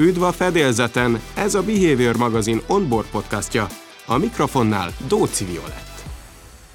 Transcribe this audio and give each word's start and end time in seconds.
Üdv 0.00 0.22
a 0.22 0.32
fedélzeten, 0.32 1.20
ez 1.36 1.54
a 1.54 1.62
Behavior 1.62 2.16
magazin 2.16 2.60
onboard 2.68 3.06
podcastja. 3.10 3.66
A 4.06 4.18
mikrofonnál 4.18 4.90
Dóci 5.08 5.44
Violet. 5.44 6.04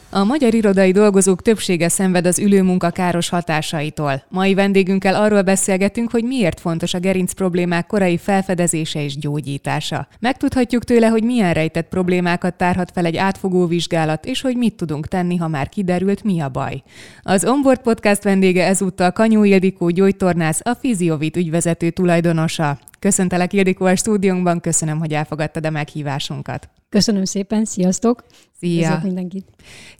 A 0.10 0.24
magyar 0.24 0.54
irodai 0.54 0.92
dolgozók 0.92 1.42
többsége 1.42 1.90
szenved 1.90 2.26
az 2.26 2.40
ülőmunka 2.40 2.90
káros 2.90 3.29
hatásaitól. 3.29 4.24
Mai 4.29 4.53
vendégünkkel 4.53 5.15
arról 5.15 5.42
beszélgetünk, 5.42 6.12
hogy 6.12 6.24
miért 6.24 6.60
fontos 6.60 6.94
a 6.94 6.99
gerinc 6.99 7.33
problémák 7.33 7.85
korai 7.88 8.17
felfedezése 8.17 9.03
és 9.03 9.17
gyógyítása. 9.17 10.07
Megtudhatjuk 10.19 10.83
tőle, 10.83 11.07
hogy 11.07 11.23
milyen 11.23 11.53
rejtett 11.53 11.87
problémákat 11.87 12.57
tárhat 12.57 12.92
fel 12.94 13.05
egy 13.05 13.17
átfogó 13.17 13.65
vizsgálat, 13.65 14.26
és 14.26 14.42
hogy 14.42 14.57
mit 14.57 14.76
tudunk 14.76 15.07
tenni, 15.07 15.35
ha 15.35 15.47
már 15.47 15.69
kiderült, 15.69 16.23
mi 16.23 16.39
a 16.39 16.49
baj. 16.49 16.84
Az 17.21 17.45
Onboard 17.45 17.81
Podcast 17.81 18.23
vendége 18.23 18.66
ezúttal 18.66 19.12
Kanyó 19.12 19.44
Ildikó 19.44 19.90
gyógytornász, 19.90 20.60
a 20.64 20.73
Fiziovit 20.73 21.38
ügyvezető 21.38 21.90
tulajdonosa. 21.90 22.80
Köszöntelek 23.05 23.54
Ildikó 23.54 23.86
a 23.86 23.95
stúdiónkban, 23.95 24.59
köszönöm, 24.59 25.00
hogy 25.00 25.14
elfogadtad 25.14 25.66
a 25.66 25.70
meghívásunkat. 25.70 26.70
Köszönöm 26.90 27.26
szépen, 27.26 27.66
sziasztok! 27.66 28.23
Szia! 28.59 28.80
Köszönöm 28.80 29.02
mindenkit! 29.04 29.48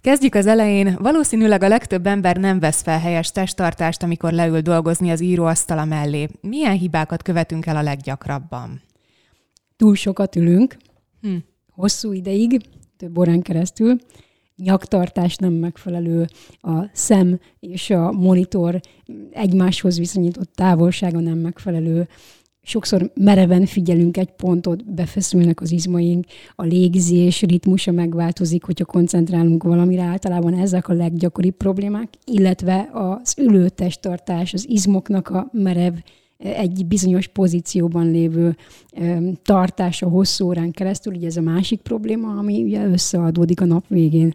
Kezdjük 0.00 0.34
az 0.34 0.46
elején. 0.46 0.96
Valószínűleg 1.00 1.62
a 1.62 1.68
legtöbb 1.68 2.06
ember 2.06 2.36
nem 2.36 2.60
vesz 2.60 2.82
fel 2.82 2.98
helyes 2.98 3.30
testtartást, 3.30 4.02
amikor 4.02 4.32
leül 4.32 4.60
dolgozni 4.60 5.10
az 5.10 5.20
íróasztala 5.20 5.84
mellé. 5.84 6.28
Milyen 6.40 6.76
hibákat 6.76 7.22
követünk 7.22 7.66
el 7.66 7.76
a 7.76 7.82
leggyakrabban? 7.82 8.82
Túl 9.76 9.94
sokat 9.94 10.36
ülünk, 10.36 10.76
hm. 11.20 11.36
hosszú 11.70 12.12
ideig, 12.12 12.60
több 12.96 13.18
órán 13.18 13.42
keresztül, 13.42 13.98
nyaktartás 14.56 15.36
nem 15.36 15.52
megfelelő, 15.52 16.26
a 16.60 16.90
szem 16.92 17.40
és 17.60 17.90
a 17.90 18.12
monitor 18.12 18.80
egymáshoz 19.30 19.98
viszonyított 19.98 20.52
távolsága 20.54 21.20
nem 21.20 21.38
megfelelő, 21.38 22.08
sokszor 22.66 23.10
mereven 23.14 23.66
figyelünk 23.66 24.16
egy 24.16 24.30
pontot, 24.30 24.92
befeszülnek 24.94 25.60
az 25.60 25.72
izmaink, 25.72 26.24
a 26.54 26.64
légzés 26.64 27.42
ritmusa 27.42 27.92
megváltozik, 27.92 28.64
hogyha 28.64 28.84
koncentrálunk 28.84 29.62
valamire, 29.62 30.02
általában 30.02 30.54
ezek 30.54 30.88
a 30.88 30.92
leggyakoribb 30.92 31.54
problémák, 31.54 32.08
illetve 32.24 32.90
az 32.92 33.34
ülőtesttartás, 33.38 34.52
az 34.52 34.68
izmoknak 34.68 35.28
a 35.28 35.48
merev, 35.52 35.94
egy 36.38 36.86
bizonyos 36.86 37.26
pozícióban 37.26 38.10
lévő 38.10 38.56
tartása 39.42 40.08
hosszú 40.08 40.46
órán 40.46 40.70
keresztül, 40.70 41.14
ugye 41.14 41.26
ez 41.26 41.36
a 41.36 41.40
másik 41.40 41.80
probléma, 41.80 42.38
ami 42.38 42.62
ugye 42.62 42.84
összeadódik 42.84 43.60
a 43.60 43.64
nap 43.64 43.84
végén. 43.88 44.32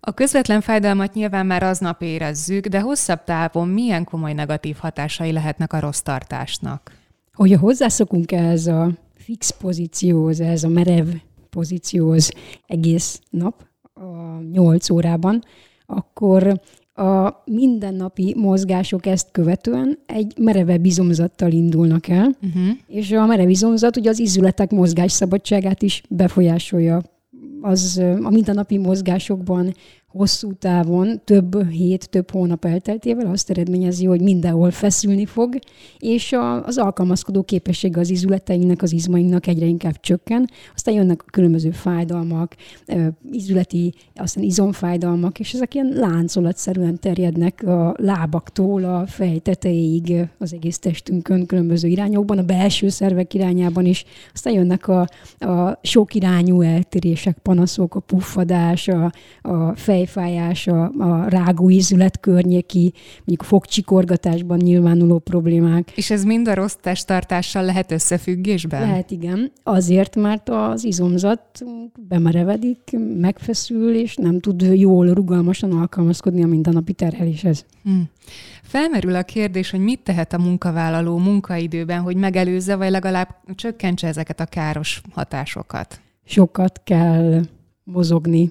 A 0.00 0.12
közvetlen 0.12 0.60
fájdalmat 0.60 1.14
nyilván 1.14 1.46
már 1.46 1.62
aznap 1.62 2.02
érezzük, 2.02 2.66
de 2.66 2.80
hosszabb 2.80 3.24
távon 3.24 3.68
milyen 3.68 4.04
komoly 4.04 4.32
negatív 4.32 4.76
hatásai 4.76 5.32
lehetnek 5.32 5.72
a 5.72 5.80
rossz 5.80 6.00
tartásnak? 6.00 7.00
Hogyha 7.36 7.58
hozzászokunk 7.58 8.32
ehhez 8.32 8.66
a 8.66 8.90
fix 9.14 9.50
pozícióhoz, 9.50 10.40
ehhez 10.40 10.64
a 10.64 10.68
merev 10.68 11.06
pozícióhoz 11.50 12.32
egész 12.66 13.20
nap, 13.30 13.66
a 13.94 14.40
8 14.52 14.90
órában, 14.90 15.42
akkor 15.86 16.60
a 16.94 17.42
mindennapi 17.44 18.34
mozgások 18.38 19.06
ezt 19.06 19.28
követően 19.30 19.98
egy 20.06 20.34
mereve 20.38 20.78
bizomzattal 20.78 21.50
indulnak 21.50 22.08
el, 22.08 22.36
uh-huh. 22.42 22.76
és 22.86 23.12
a 23.12 23.26
merev 23.26 23.46
bizomzat 23.46 23.96
ugye 23.96 24.10
az 24.10 24.18
izületek 24.18 24.70
mozgásszabadságát 24.70 25.82
is 25.82 26.02
befolyásolja. 26.08 27.02
Az 27.60 28.02
a 28.22 28.30
mindennapi 28.30 28.78
mozgásokban 28.78 29.74
hosszú 30.12 30.52
távon, 30.52 31.20
több 31.24 31.70
hét, 31.70 32.10
több 32.10 32.30
hónap 32.30 32.64
elteltével 32.64 33.26
azt 33.26 33.50
eredményezi, 33.50 34.04
hogy 34.04 34.20
mindenhol 34.20 34.70
feszülni 34.70 35.26
fog, 35.26 35.58
és 35.98 36.32
a, 36.32 36.64
az 36.64 36.78
alkalmazkodó 36.78 37.42
képessége 37.42 38.00
az 38.00 38.10
izületeinknek, 38.10 38.82
az 38.82 38.92
izmainknak 38.92 39.46
egyre 39.46 39.66
inkább 39.66 40.00
csökken. 40.00 40.50
Aztán 40.74 40.94
jönnek 40.94 41.22
a 41.26 41.30
különböző 41.30 41.70
fájdalmak, 41.70 42.54
izületi, 43.30 43.94
aztán 44.14 44.44
izomfájdalmak, 44.44 45.38
és 45.38 45.52
ezek 45.52 45.74
ilyen 45.74 45.92
láncolatszerűen 45.94 46.98
terjednek 46.98 47.62
a 47.62 47.94
lábaktól 47.98 48.84
a 48.84 49.06
fej 49.06 49.38
tetejéig 49.38 50.28
az 50.38 50.52
egész 50.52 50.78
testünkön 50.78 51.46
különböző 51.46 51.88
irányokban, 51.88 52.38
a 52.38 52.42
belső 52.42 52.88
szervek 52.88 53.34
irányában 53.34 53.86
is. 53.86 54.04
Aztán 54.32 54.52
jönnek 54.52 54.88
a, 54.88 55.00
a 55.38 55.78
sok 55.82 56.14
irányú 56.14 56.60
eltérések, 56.60 57.38
panaszok, 57.42 57.94
a 57.94 58.00
puffadás, 58.00 58.88
a, 58.88 59.12
a 59.42 59.74
fej 59.74 60.01
fejfájás, 60.06 60.66
a, 60.66 60.82
a 60.98 61.28
rágó 61.28 61.70
ízület 61.70 62.20
környéki, 62.20 62.92
mondjuk 63.16 63.42
fogcsikorgatásban 63.42 64.58
nyilvánuló 64.58 65.18
problémák. 65.18 65.92
És 65.94 66.10
ez 66.10 66.24
mind 66.24 66.48
a 66.48 66.54
rossz 66.54 66.76
testtartással 66.80 67.64
lehet 67.64 67.92
összefüggésben? 67.92 68.80
Lehet, 68.80 69.10
igen. 69.10 69.52
Azért, 69.62 70.16
mert 70.16 70.48
az 70.48 70.84
izomzat 70.84 71.64
bemerevedik, 72.08 72.96
megfeszül, 73.20 73.94
és 73.94 74.16
nem 74.16 74.40
tud 74.40 74.60
jól, 74.60 75.06
rugalmasan 75.06 75.72
alkalmazkodni 75.72 76.42
a 76.42 76.46
mindennapi 76.46 76.92
terheléshez. 76.92 77.64
Hmm. 77.82 78.08
Felmerül 78.62 79.14
a 79.14 79.22
kérdés, 79.22 79.70
hogy 79.70 79.80
mit 79.80 80.00
tehet 80.00 80.32
a 80.32 80.38
munkavállaló 80.38 81.18
munkaidőben, 81.18 82.00
hogy 82.00 82.16
megelőzze, 82.16 82.76
vagy 82.76 82.90
legalább 82.90 83.28
csökkentse 83.54 84.06
ezeket 84.06 84.40
a 84.40 84.46
káros 84.46 85.02
hatásokat? 85.12 86.00
Sokat 86.24 86.80
kell 86.84 87.42
mozogni 87.84 88.50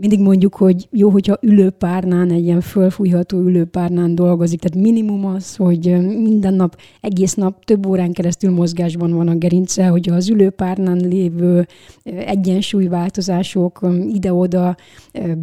mindig 0.00 0.20
mondjuk, 0.20 0.54
hogy 0.54 0.88
jó, 0.90 1.08
hogyha 1.08 1.38
ülőpárnán, 1.40 2.30
egy 2.30 2.44
ilyen 2.44 2.60
fölfújható 2.60 3.38
ülőpárnán 3.38 4.14
dolgozik, 4.14 4.60
tehát 4.60 4.86
minimum 4.86 5.26
az, 5.26 5.56
hogy 5.56 5.96
minden 6.22 6.54
nap, 6.54 6.80
egész 7.00 7.34
nap 7.34 7.64
több 7.64 7.86
órán 7.86 8.12
keresztül 8.12 8.50
mozgásban 8.50 9.12
van 9.12 9.28
a 9.28 9.34
gerince, 9.34 9.86
hogy 9.86 10.08
az 10.10 10.28
ülőpárnán 10.28 10.96
lévő 10.96 11.66
egyensúlyváltozások, 12.02 13.86
ide-oda 14.12 14.76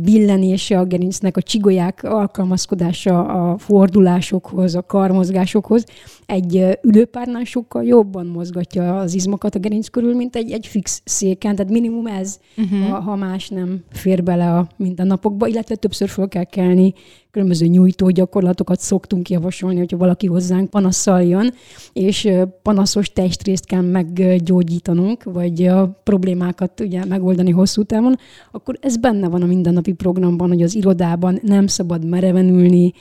billenése 0.02 0.80
a 0.80 0.86
gerincnek, 0.86 1.38
a 1.38 1.42
csigolyák 1.42 2.04
alkalmazkodása 2.04 3.26
a 3.26 3.58
fordulásokhoz, 3.58 4.76
a 4.76 4.86
karmozgásokhoz, 4.86 5.86
egy 6.26 6.78
ülőpárnán 6.82 7.46
sokkal 7.46 7.84
jobban 7.84 8.26
mozgatja 8.26 9.00
az 9.00 9.14
izmokat 9.14 9.56
a 9.56 9.60
gerinc 9.60 9.88
körül, 9.88 10.16
mint 10.16 10.36
egy, 10.36 10.52
egy 10.52 10.68
fix 10.68 11.02
széken, 11.06 11.56
tehát 11.56 11.72
minimum 11.72 12.08
ez, 12.08 12.40
uh-huh. 12.58 12.90
ha, 12.90 13.00
ha 13.00 13.16
más 13.16 13.50
nem 13.50 13.84
fér 13.92 14.24
bele 14.24 14.44
bele 14.45 14.57
a 14.57 14.67
mindennapokba, 14.75 15.47
illetve 15.47 15.75
többször 15.75 16.09
fel 16.09 16.28
kell 16.28 16.44
kelni, 16.44 16.94
különböző 17.31 17.66
nyújtó 17.66 18.09
gyakorlatokat 18.09 18.79
szoktunk 18.79 19.29
javasolni, 19.29 19.78
hogyha 19.78 19.97
valaki 19.97 20.28
hozzánk 20.28 20.69
panasszal 20.69 21.23
jön, 21.23 21.53
és 21.94 22.29
panaszos 22.61 23.09
testrészt 23.09 23.66
kell 23.66 23.81
meggyógyítanunk, 23.81 25.23
vagy 25.23 25.66
a 25.66 26.01
problémákat 26.03 26.79
ugye 26.79 27.06
megoldani 27.06 27.51
hosszú 27.51 27.83
távon, 27.83 28.16
akkor 28.51 28.78
ez 28.81 28.97
benne 28.97 29.28
van 29.28 29.41
a 29.41 29.45
mindennapi 29.45 29.94
programban, 29.94 30.47
hogy 30.47 30.62
az 30.62 30.75
irodában 30.75 31.39
nem 31.41 31.67
szabad 31.67 32.06
mereven 32.06 32.50
ülni, 32.50 32.94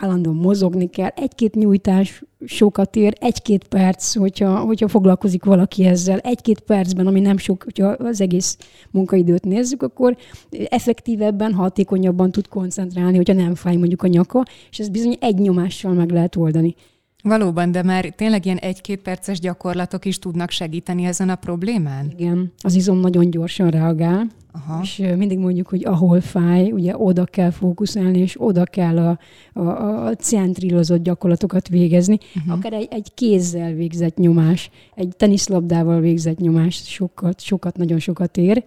állandóan 0.00 0.36
mozogni 0.36 0.90
kell. 0.90 1.08
Egy-két 1.08 1.54
nyújtás 1.54 2.22
sokat 2.44 2.96
ér, 2.96 3.14
egy-két 3.20 3.68
perc, 3.68 4.16
hogyha, 4.16 4.58
hogyha 4.58 4.88
foglalkozik 4.88 5.44
valaki 5.44 5.84
ezzel, 5.84 6.18
egy-két 6.18 6.60
percben, 6.60 7.06
ami 7.06 7.20
nem 7.20 7.36
sok, 7.36 7.62
hogyha 7.62 7.86
az 7.86 8.20
egész 8.20 8.58
munkaidőt 8.90 9.44
nézzük, 9.44 9.82
akkor 9.82 10.16
effektívebben, 10.68 11.52
hatékonyabban 11.52 12.30
tud 12.30 12.48
koncentrálni, 12.48 13.16
hogyha 13.16 13.32
nem 13.34 13.54
fáj 13.54 13.76
mondjuk 13.76 14.02
a 14.02 14.06
nyaka, 14.06 14.44
és 14.70 14.78
ez 14.78 14.88
bizony 14.88 15.16
egy 15.20 15.38
nyomással 15.38 15.92
meg 15.92 16.10
lehet 16.10 16.36
oldani. 16.36 16.74
Valóban, 17.22 17.72
de 17.72 17.82
már 17.82 18.04
tényleg 18.04 18.44
ilyen 18.44 18.56
egy-két 18.56 19.02
perces 19.02 19.40
gyakorlatok 19.40 20.04
is 20.04 20.18
tudnak 20.18 20.50
segíteni 20.50 21.04
ezen 21.04 21.28
a 21.28 21.34
problémán? 21.34 22.12
Igen, 22.16 22.52
az 22.58 22.74
izom 22.74 22.98
nagyon 22.98 23.30
gyorsan 23.30 23.70
reagál, 23.70 24.26
Aha. 24.56 24.80
és 24.82 25.02
mindig 25.16 25.38
mondjuk, 25.38 25.68
hogy 25.68 25.84
ahol 25.84 26.20
fáj, 26.20 26.72
ugye 26.72 26.96
oda 26.96 27.24
kell 27.24 27.50
fókuszálni, 27.50 28.18
és 28.18 28.34
oda 28.38 28.64
kell 28.64 28.98
a, 28.98 29.18
a, 29.60 30.06
a 30.06 30.14
centrírozott 30.14 31.02
gyakorlatokat 31.02 31.68
végezni. 31.68 32.18
Uh-huh. 32.36 32.52
Akár 32.52 32.72
egy, 32.72 32.88
egy 32.90 33.14
kézzel 33.14 33.72
végzett 33.72 34.16
nyomás, 34.16 34.70
egy 34.94 35.08
teniszlabdával 35.16 36.00
végzett 36.00 36.38
nyomás 36.38 36.74
sokat, 36.74 37.40
sokat, 37.40 37.76
nagyon 37.76 37.98
sokat 37.98 38.36
ér 38.36 38.62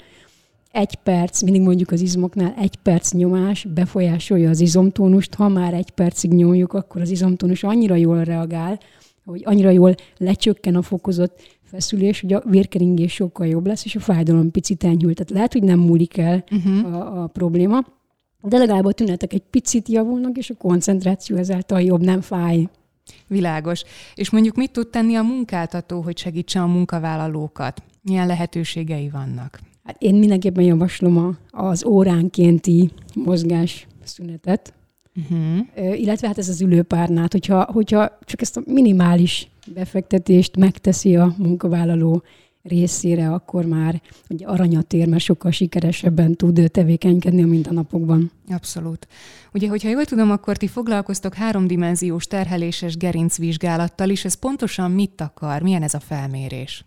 egy 0.71 0.95
perc, 0.95 1.41
mindig 1.41 1.61
mondjuk 1.61 1.91
az 1.91 2.01
izmoknál 2.01 2.53
egy 2.57 2.75
perc 2.75 3.11
nyomás 3.11 3.67
befolyásolja 3.73 4.49
az 4.49 4.59
izomtónust, 4.59 5.33
ha 5.33 5.47
már 5.47 5.73
egy 5.73 5.89
percig 5.89 6.31
nyomjuk, 6.31 6.73
akkor 6.73 7.01
az 7.01 7.09
izomtónus 7.09 7.63
annyira 7.63 7.95
jól 7.95 8.23
reagál, 8.23 8.79
hogy 9.25 9.41
annyira 9.45 9.69
jól 9.69 9.95
lecsökken 10.17 10.75
a 10.75 10.81
fokozott 10.81 11.56
feszülés, 11.67 12.21
hogy 12.21 12.33
a 12.33 12.43
vérkeringés 12.45 13.13
sokkal 13.13 13.47
jobb 13.47 13.65
lesz, 13.65 13.85
és 13.85 13.95
a 13.95 13.99
fájdalom 13.99 14.51
picit 14.51 14.83
enyhül. 14.83 15.13
Tehát 15.13 15.31
lehet, 15.31 15.53
hogy 15.53 15.63
nem 15.63 15.79
múlik 15.79 16.17
el 16.17 16.43
uh-huh. 16.51 16.95
a, 16.95 17.23
a 17.23 17.27
probléma, 17.27 17.79
de 18.41 18.57
legalább 18.57 18.85
a 18.85 18.91
tünetek 18.91 19.33
egy 19.33 19.43
picit 19.49 19.87
javulnak, 19.87 20.37
és 20.37 20.49
a 20.49 20.55
koncentráció 20.55 21.35
ezáltal 21.35 21.81
jobb, 21.81 22.01
nem 22.01 22.21
fáj. 22.21 22.67
Világos. 23.27 23.83
És 24.15 24.29
mondjuk 24.29 24.55
mit 24.55 24.71
tud 24.71 24.87
tenni 24.87 25.15
a 25.15 25.21
munkáltató, 25.21 26.01
hogy 26.01 26.17
segítse 26.17 26.61
a 26.61 26.67
munkavállalókat? 26.67 27.83
Milyen 28.01 28.27
lehetőségei 28.27 29.09
vannak? 29.09 29.59
Hát 29.83 30.01
én 30.01 30.15
mindenképpen 30.15 30.63
javaslom 30.63 31.37
az 31.49 31.85
óránkénti 31.85 32.91
mozgás 33.13 33.87
szünetet. 34.03 34.73
Uh-huh. 35.17 35.99
illetve 35.99 36.27
hát 36.27 36.37
ez 36.37 36.49
az 36.49 36.61
ülőpárnát, 36.61 37.31
hogyha, 37.31 37.63
hogyha 37.71 38.17
csak 38.21 38.41
ezt 38.41 38.57
a 38.57 38.61
minimális 38.65 39.47
befektetést 39.73 40.57
megteszi 40.57 41.15
a 41.15 41.33
munkavállaló 41.37 42.23
részére, 42.67 43.31
akkor 43.31 43.65
már 43.65 44.01
ugye 44.29 44.45
aranyat 44.45 44.93
ér, 44.93 45.07
mert 45.07 45.23
sokkal 45.23 45.51
sikeresebben 45.51 46.35
tud 46.35 46.71
tevékenykedni 46.71 47.43
a 47.43 47.47
mindennapokban. 47.47 48.31
Abszolút. 48.49 49.07
Ugye, 49.53 49.67
hogyha 49.67 49.89
jól 49.89 50.05
tudom, 50.05 50.31
akkor 50.31 50.57
ti 50.57 50.67
foglalkoztok 50.67 51.33
háromdimenziós 51.33 52.27
terheléses 52.27 52.97
gerincvizsgálattal 52.97 54.09
is. 54.09 54.25
Ez 54.25 54.33
pontosan 54.33 54.91
mit 54.91 55.21
akar? 55.21 55.61
Milyen 55.61 55.83
ez 55.83 55.93
a 55.93 55.99
felmérés? 55.99 56.85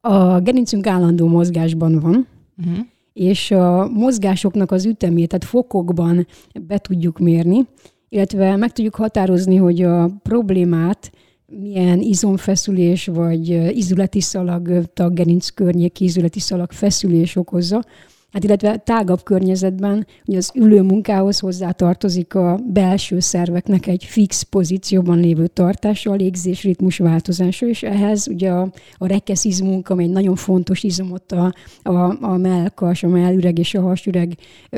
A 0.00 0.40
gerincünk 0.40 0.86
állandó 0.86 1.26
mozgásban 1.26 2.00
van, 2.00 2.26
uh-huh. 2.58 2.86
És 3.14 3.50
a 3.50 3.88
mozgásoknak 3.88 4.70
az 4.70 4.84
ütemét, 4.84 5.28
tehát 5.28 5.44
fokokban 5.44 6.26
be 6.66 6.78
tudjuk 6.78 7.18
mérni, 7.18 7.66
illetve 8.08 8.56
meg 8.56 8.72
tudjuk 8.72 8.94
határozni, 8.94 9.56
hogy 9.56 9.82
a 9.82 10.10
problémát 10.22 11.12
milyen 11.46 12.00
izomfeszülés 12.00 13.06
vagy 13.06 13.48
izületi 13.76 14.20
szalag, 14.20 14.84
taggerinc 14.94 15.48
környéki 15.48 16.04
izületi 16.04 16.40
szalag 16.40 16.72
feszülés 16.72 17.36
okozza, 17.36 17.84
Hát 18.34 18.44
illetve 18.44 18.76
tágabb 18.76 19.22
környezetben 19.22 20.06
ugye 20.26 20.36
az 20.36 20.50
ülő 20.54 20.82
munkához 20.82 21.38
hozzá 21.38 21.70
tartozik 21.70 22.34
a 22.34 22.60
belső 22.66 23.20
szerveknek 23.20 23.86
egy 23.86 24.04
fix 24.04 24.42
pozícióban 24.42 25.18
lévő 25.18 25.46
tartása, 25.46 26.10
a 26.10 26.14
légzés 26.14 26.62
ritmus 26.62 26.98
változása, 26.98 27.66
és 27.66 27.82
ehhez 27.82 28.28
ugye 28.28 28.50
a, 28.50 28.70
a 28.98 29.06
rekeszizmunk, 29.06 29.88
amely 29.88 30.04
egy 30.04 30.10
nagyon 30.10 30.36
fontos 30.36 30.82
izom 30.82 31.12
ott 31.12 31.32
a, 31.32 31.54
a, 31.82 32.24
a 32.24 32.36
melkas, 32.36 33.02
a 33.02 33.08
mellüreg 33.08 33.58
és 33.58 33.74
a 33.74 33.80
hasüreg 33.80 34.36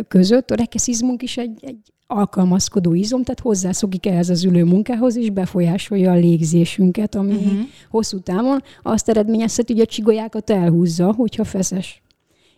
között, 0.09 0.51
a 0.51 0.55
rekeszizmunk 0.55 1.23
is 1.23 1.37
egy, 1.37 1.59
egy 1.61 1.79
alkalmazkodó 2.07 2.95
izom, 2.95 3.23
tehát 3.23 3.41
hozzászokik 3.41 4.07
ehhez 4.07 4.29
az 4.29 4.45
ülő 4.45 4.65
munkához, 4.65 5.17
és 5.17 5.31
befolyásolja 5.31 6.11
a 6.13 6.15
légzésünket, 6.15 7.15
ami 7.15 7.35
uh-huh. 7.35 7.59
hosszú 7.91 8.19
távon 8.19 8.63
azt 8.83 9.09
eredményezheti, 9.09 9.73
hogy 9.73 9.83
a 9.83 9.87
csigolyákat 9.87 10.51
elhúzza, 10.51 11.13
hogyha 11.13 11.45
feszes 11.45 12.05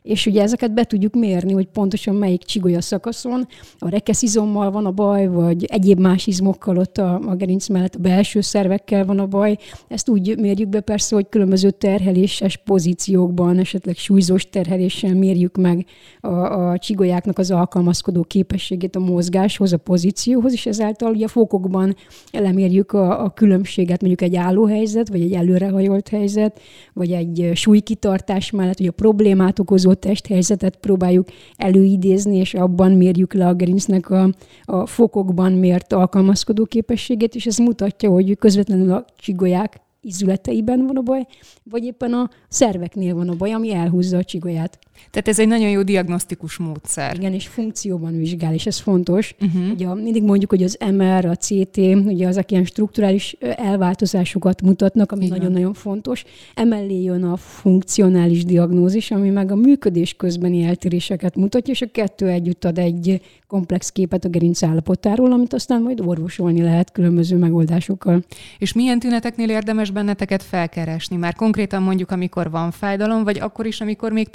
és 0.09 0.27
ugye 0.27 0.43
ezeket 0.43 0.75
be 0.75 0.85
tudjuk 0.85 1.15
mérni, 1.15 1.53
hogy 1.53 1.67
pontosan 1.67 2.15
melyik 2.15 2.43
csigolya 2.43 2.81
szakaszon 2.81 3.47
a 3.79 3.89
rekeszizommal 3.89 4.71
van 4.71 4.87
a 4.87 4.91
baj, 4.91 5.27
vagy 5.27 5.65
egyéb 5.65 6.01
más 6.01 6.27
izmokkal 6.27 6.77
ott 6.77 6.99
a, 6.99 7.21
a 7.27 7.35
gerinc 7.35 7.69
mellett 7.69 7.95
a 7.95 7.99
belső 7.99 8.41
szervekkel 8.41 9.05
van 9.05 9.19
a 9.19 9.27
baj. 9.27 9.57
Ezt 9.89 10.09
úgy 10.09 10.39
mérjük 10.39 10.69
be 10.69 10.81
persze, 10.81 11.15
hogy 11.15 11.29
különböző 11.29 11.71
terheléses 11.71 12.57
pozíciókban, 12.57 13.59
esetleg 13.59 13.97
súlyzós 13.97 14.49
terheléssel 14.51 15.15
mérjük 15.15 15.57
meg 15.57 15.87
a, 16.21 16.29
a 16.29 16.79
csigolyáknak 16.79 17.39
az 17.39 17.51
alkalmazkodó 17.51 18.23
képességét 18.23 18.97
a 18.97 19.01
mozgáshoz, 19.01 19.73
a 19.73 19.79
pozícióhoz, 19.79 20.53
és 20.53 20.67
ezáltal 20.67 21.11
ugye 21.11 21.25
a 21.25 21.29
fokokban 21.29 21.97
elemérjük 22.33 22.93
a, 22.93 23.25
a 23.25 23.31
különbséget, 23.31 24.01
mondjuk 24.01 24.31
egy 24.31 24.37
állóhelyzet, 24.37 25.09
vagy 25.09 25.21
egy 25.21 25.33
előrehajolt 25.33 26.09
helyzet, 26.09 26.61
vagy 26.93 27.13
egy 27.13 27.51
súlykitartás 27.55 28.51
mellett, 28.51 28.79
hogy 28.79 28.87
a 28.87 28.93
problémát 28.93 29.59
okozó 29.59 29.97
testhelyzetet 29.99 30.77
próbáljuk 30.77 31.29
előidézni, 31.57 32.37
és 32.37 32.55
abban 32.55 32.93
mérjük 32.93 33.33
le 33.33 33.47
a 33.47 33.55
gerincnek 33.55 34.11
a, 34.11 34.31
a 34.65 34.87
fokokban 34.87 35.53
mért 35.53 35.93
alkalmazkodó 35.93 36.65
képességét, 36.65 37.35
és 37.35 37.47
ez 37.47 37.59
mutatja, 37.59 38.11
hogy 38.11 38.39
közvetlenül 38.39 38.93
a 38.93 39.05
csigolyák 39.17 39.81
izületeiben 40.01 40.87
van 40.87 40.97
a 40.97 41.03
baj, 41.03 41.27
vagy 41.63 41.85
éppen 41.85 42.13
a 42.13 42.31
szerveknél 42.49 43.15
van 43.15 43.29
a 43.29 43.35
baj, 43.35 43.53
ami 43.53 43.73
elhúzza 43.73 44.17
a 44.17 44.25
csigolyát. 44.25 44.79
Tehát 45.11 45.29
ez 45.29 45.39
egy 45.39 45.49
nagyon 45.49 45.69
jó 45.69 45.83
diagnosztikus 45.83 46.57
módszer. 46.57 47.17
Igen, 47.17 47.33
és 47.33 47.47
funkcióban 47.47 48.17
vizsgál, 48.17 48.55
és 48.55 48.67
ez 48.67 48.79
fontos. 48.79 49.35
Uh-huh. 49.41 49.71
Ugye 49.73 49.95
mindig 49.95 50.23
mondjuk, 50.23 50.51
hogy 50.51 50.63
az 50.63 50.79
MR, 50.93 51.25
a 51.27 51.35
CT, 51.35 51.77
ugye 52.05 52.27
azok 52.27 52.51
ilyen 52.51 52.65
strukturális 52.65 53.37
elváltozásokat 53.41 54.63
mutatnak, 54.63 55.13
ami 55.13 55.29
nagyon-nagyon 55.29 55.75
fontos. 55.75 56.25
Emellé 56.55 57.03
jön 57.03 57.25
a 57.25 57.37
funkcionális 57.37 58.45
diagnózis, 58.45 59.11
ami 59.11 59.31
meg 59.31 59.51
a 59.51 59.57
működés 59.57 60.15
közbeni 60.15 60.63
eltéréseket 60.63 61.37
mutatja, 61.37 61.73
és 61.73 61.83
a 61.83 61.91
kettő 61.93 62.29
együtt 62.29 62.65
ad 62.65 62.79
egy 62.79 63.21
komplex 63.47 63.91
képet 63.91 64.25
a 64.25 64.29
gerinc 64.29 64.63
állapotáról, 64.63 65.33
amit 65.33 65.53
aztán 65.53 65.83
majd 65.83 66.01
orvosolni 66.01 66.63
lehet 66.63 66.93
különböző 66.93 67.37
megoldásokkal. 67.37 68.25
És 68.59 68.73
milyen 68.73 68.99
tüneteknél 68.99 69.51
érdemes 69.51 69.91
benneteket 69.91 70.43
felkeresni? 70.43 71.17
Már 71.17 71.35
konkrétan 71.35 71.83
mondjuk, 71.83 72.11
amikor 72.11 72.51
van 72.51 72.71
fájdalom, 72.71 73.25
vagy 73.25 73.39
akkor 73.39 73.67
is, 73.67 73.81
amikor 73.81 74.13
még 74.13 74.29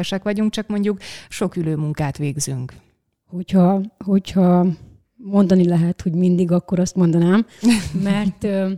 tünetmentesek 0.00 0.22
vagyunk, 0.22 0.52
csak 0.52 0.68
mondjuk 0.68 0.98
sok 1.28 1.56
ülőmunkát 1.56 2.18
végzünk? 2.18 2.72
Hogyha, 3.26 3.80
hogyha 4.04 4.66
mondani 5.16 5.68
lehet, 5.68 6.00
hogy 6.00 6.14
mindig, 6.14 6.52
akkor 6.52 6.78
azt 6.78 6.96
mondanám, 6.96 7.46
mert 8.08 8.44
uh, 8.44 8.70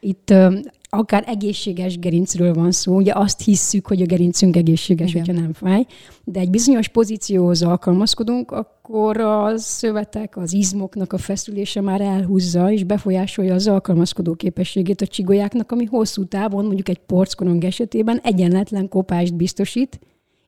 itt 0.00 0.30
uh, 0.30 0.54
akár 0.92 1.24
egészséges 1.26 1.98
gerincről 1.98 2.54
van 2.54 2.72
szó, 2.72 2.96
ugye 2.96 3.12
azt 3.14 3.40
hisszük, 3.40 3.86
hogy 3.86 4.02
a 4.02 4.06
gerincünk 4.06 4.56
egészséges, 4.56 5.10
Igen. 5.10 5.24
hogyha 5.24 5.40
nem 5.40 5.52
fáj, 5.52 5.86
de 6.24 6.40
egy 6.40 6.50
bizonyos 6.50 6.88
pozícióhoz 6.88 7.62
alkalmazkodunk, 7.62 8.50
akkor 8.50 9.20
a 9.20 9.58
szövetek, 9.58 10.36
az 10.36 10.52
izmoknak 10.52 11.12
a 11.12 11.18
feszülése 11.18 11.80
már 11.80 12.00
elhúzza, 12.00 12.70
és 12.70 12.84
befolyásolja 12.84 13.54
az 13.54 13.66
alkalmazkodó 13.66 14.34
képességét 14.34 15.00
a 15.00 15.06
csigolyáknak, 15.06 15.72
ami 15.72 15.84
hosszú 15.84 16.24
távon, 16.24 16.64
mondjuk 16.64 16.88
egy 16.88 16.98
porckorong 16.98 17.64
esetében 17.64 18.20
egyenletlen 18.22 18.88
kopást 18.88 19.34
biztosít, 19.34 20.00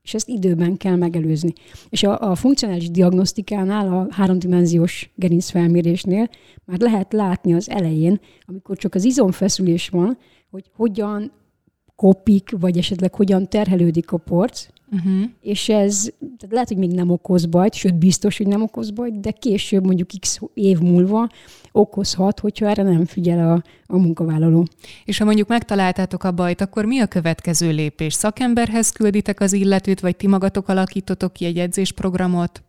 és 0.03 0.15
ezt 0.15 0.29
időben 0.29 0.77
kell 0.77 0.97
megelőzni. 0.97 1.53
És 1.89 2.03
a, 2.03 2.31
a 2.31 2.35
funkcionális 2.35 2.91
diagnosztikánál, 2.91 3.93
a 3.93 4.07
háromdimenziós 4.11 5.11
gerincfelmérésnél 5.15 6.29
már 6.65 6.81
lehet 6.81 7.13
látni 7.13 7.55
az 7.55 7.71
elején, 7.71 8.21
amikor 8.45 8.77
csak 8.77 8.95
az 8.95 9.05
izomfeszülés 9.05 9.89
van, 9.89 10.19
hogy 10.51 10.71
hogyan 10.77 11.33
kopik, 11.97 12.51
vagy 12.59 12.79
esetleg 12.79 13.15
hogyan 13.15 13.49
terhelődik 13.49 14.13
a 14.13 14.17
porc, 14.17 14.67
uh-huh. 14.93 15.23
és 15.41 15.69
ez 15.69 16.03
tehát 16.19 16.51
lehet, 16.51 16.69
hogy 16.69 16.77
még 16.77 16.91
nem 16.91 17.11
okoz 17.11 17.47
bajt, 17.47 17.75
sőt 17.75 17.95
biztos, 17.95 18.37
hogy 18.37 18.47
nem 18.47 18.63
okoz 18.63 18.91
bajt, 18.91 19.21
de 19.21 19.31
később, 19.31 19.85
mondjuk 19.85 20.11
x 20.21 20.41
év 20.55 20.79
múlva 20.79 21.29
okozhat, 21.73 22.41
hogyha 22.41 22.69
erre 22.69 22.83
nem 22.83 23.05
figyel 23.05 23.51
a, 23.51 23.63
a 23.95 23.99
munkavállaló. 23.99 24.67
És 25.05 25.19
ha 25.19 25.25
mondjuk 25.25 25.49
megtaláltátok 25.49 26.25
a 26.25 26.33
bajt, 26.33 26.61
akkor 26.61 26.85
mi 26.85 26.99
a 26.99 27.07
következő 27.07 27.71
lépés? 27.71 28.15
Szakemberhez 28.15 28.91
külditek 28.91 29.41
az 29.41 29.53
illetőt, 29.53 30.01
vagy 30.01 30.17
ti 30.17 30.27
magatok 30.27 30.69
alakítotok 30.69 31.33
ki 31.33 31.45
egy 31.45 31.59
edzésprogramot? 31.59 32.63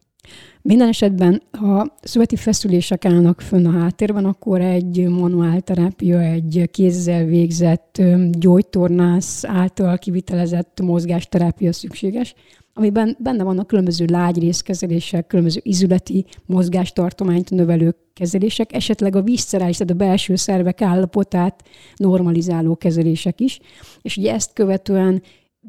Minden 0.62 0.88
esetben, 0.88 1.42
ha 1.52 1.96
szöveti 2.02 2.36
feszülések 2.36 3.06
állnak 3.06 3.42
fönn 3.42 3.66
a 3.66 3.80
háttérben, 3.80 4.26
akkor 4.26 4.62
egy 4.62 5.08
manuálterápia, 5.08 6.22
egy 6.22 6.70
kézzel 6.72 7.26
végzett 7.26 8.02
gyógytornász 8.32 9.44
által 9.46 9.98
kivitelezett 9.98 10.82
mozgásterápia 10.82 11.74
szükséges, 11.74 12.36
amiben 12.74 13.18
benne 13.20 13.44
vannak 13.44 13.68
különböző 13.68 14.06
lágyrészkezelések, 14.06 15.28
különböző 15.28 15.60
izületi 15.64 16.26
mozgástartományt 16.46 17.50
növelő 17.50 17.96
kezelések, 18.14 18.74
esetleg 18.74 19.16
a 19.16 19.22
vízszerelés, 19.22 19.78
tehát 19.78 19.94
a 19.94 20.06
belső 20.06 20.36
szervek 20.36 20.82
állapotát 20.82 21.64
normalizáló 21.96 22.76
kezelések 22.76 23.40
is. 23.40 23.60
És 24.02 24.18
ugye 24.18 24.34
ezt 24.34 24.54
követően 24.54 25.22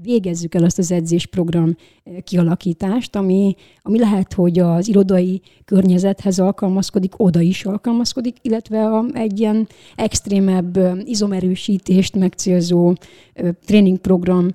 végezzük 0.02 0.54
el 0.54 0.64
azt 0.64 0.78
az 0.78 0.92
edzésprogram 0.92 1.76
eh, 2.04 2.14
kialakítást, 2.24 3.16
ami, 3.16 3.54
ami 3.82 3.98
lehet, 3.98 4.32
hogy 4.32 4.58
az 4.58 4.88
irodai 4.88 5.40
környezethez 5.64 6.38
alkalmazkodik, 6.38 7.12
oda 7.16 7.40
is 7.40 7.64
alkalmazkodik, 7.64 8.36
illetve 8.42 8.86
a, 8.86 9.04
egy 9.12 9.40
ilyen 9.40 9.68
extrémebb 9.96 10.76
eh, 10.76 10.96
izomerősítést 11.04 12.16
megcélzó 12.16 12.92
eh, 13.32 13.50
tréningprogram 13.64 14.48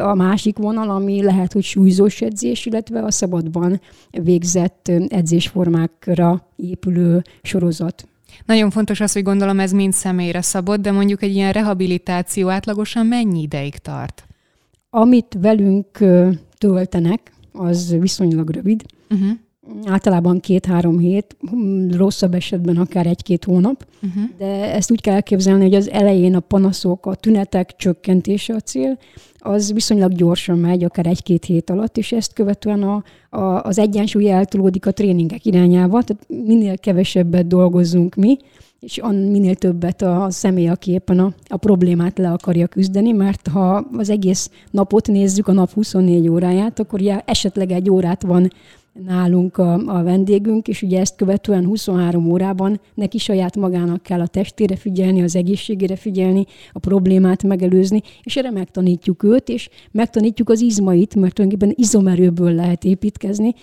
a 0.00 0.14
másik 0.14 0.58
vonal, 0.58 0.90
ami 0.90 1.22
lehet, 1.22 1.52
hogy 1.52 1.62
súlyzós 1.62 2.20
edzés, 2.20 2.66
illetve 2.66 3.02
a 3.02 3.10
szabadban 3.10 3.80
végzett 4.10 4.92
edzésformákra 5.08 6.48
épülő 6.56 7.22
sorozat. 7.42 8.08
Nagyon 8.46 8.70
fontos 8.70 9.00
az, 9.00 9.12
hogy 9.12 9.22
gondolom 9.22 9.60
ez 9.60 9.72
mind 9.72 9.92
személyre 9.92 10.42
szabott, 10.42 10.80
de 10.80 10.90
mondjuk 10.90 11.22
egy 11.22 11.34
ilyen 11.34 11.52
rehabilitáció 11.52 12.48
átlagosan 12.48 13.06
mennyi 13.06 13.42
ideig 13.42 13.76
tart? 13.76 14.25
Amit 14.96 15.36
velünk 15.40 15.98
töltenek, 16.58 17.32
az 17.52 17.96
viszonylag 18.00 18.50
rövid. 18.50 18.82
Uh-huh. 19.10 19.30
Általában 19.84 20.40
két-három 20.40 20.98
hét, 20.98 21.36
hm, 21.50 21.90
rosszabb 21.90 22.34
esetben 22.34 22.76
akár 22.76 23.06
egy-két 23.06 23.44
hónap, 23.44 23.86
uh-huh. 24.02 24.22
de 24.38 24.74
ezt 24.74 24.90
úgy 24.90 25.00
kell 25.00 25.14
elképzelni, 25.14 25.62
hogy 25.62 25.74
az 25.74 25.90
elején 25.90 26.34
a 26.34 26.40
panaszok, 26.40 27.06
a 27.06 27.14
tünetek 27.14 27.76
csökkentése 27.76 28.54
a 28.54 28.60
cél, 28.60 28.98
az 29.38 29.72
viszonylag 29.72 30.12
gyorsan 30.12 30.58
megy, 30.58 30.84
akár 30.84 31.06
egy-két 31.06 31.44
hét 31.44 31.70
alatt, 31.70 31.96
és 31.96 32.12
ezt 32.12 32.32
követően 32.32 32.82
a, 32.82 33.02
a, 33.30 33.62
az 33.62 33.78
egyensúly 33.78 34.30
eltolódik 34.30 34.86
a 34.86 34.92
tréningek 34.92 35.44
irányába, 35.44 36.02
tehát 36.02 36.26
minél 36.46 36.78
kevesebbet 36.78 37.46
dolgozzunk 37.46 38.14
mi, 38.14 38.36
és 38.80 39.00
minél 39.10 39.54
többet 39.54 40.02
a 40.02 40.26
személy, 40.30 40.68
aki 40.68 40.90
éppen 40.90 41.18
a, 41.18 41.34
a 41.48 41.56
problémát 41.56 42.18
le 42.18 42.30
akarja 42.30 42.66
küzdeni, 42.66 43.12
mert 43.12 43.48
ha 43.48 43.86
az 43.92 44.10
egész 44.10 44.50
napot 44.70 45.06
nézzük, 45.06 45.48
a 45.48 45.52
nap 45.52 45.72
24 45.72 46.28
óráját, 46.28 46.78
akkor 46.78 47.00
ugye 47.00 47.20
esetleg 47.24 47.70
egy 47.70 47.90
órát 47.90 48.22
van 48.22 48.50
nálunk 49.04 49.56
a, 49.56 49.72
a 49.74 50.02
vendégünk, 50.02 50.68
és 50.68 50.82
ugye 50.82 51.00
ezt 51.00 51.16
követően 51.16 51.64
23 51.64 52.30
órában 52.30 52.80
neki 52.94 53.18
saját 53.18 53.56
magának 53.56 54.02
kell 54.02 54.20
a 54.20 54.26
testére 54.26 54.76
figyelni, 54.76 55.22
az 55.22 55.36
egészségére 55.36 55.96
figyelni, 55.96 56.44
a 56.72 56.78
problémát 56.78 57.42
megelőzni, 57.42 58.00
és 58.22 58.36
erre 58.36 58.50
megtanítjuk 58.50 59.22
őt, 59.22 59.48
és 59.48 59.68
megtanítjuk 59.90 60.48
az 60.48 60.60
izmait, 60.60 61.14
mert 61.14 61.34
tulajdonképpen 61.34 61.74
izomerőből 61.78 62.54
lehet 62.54 62.84
építkezni. 62.84 63.54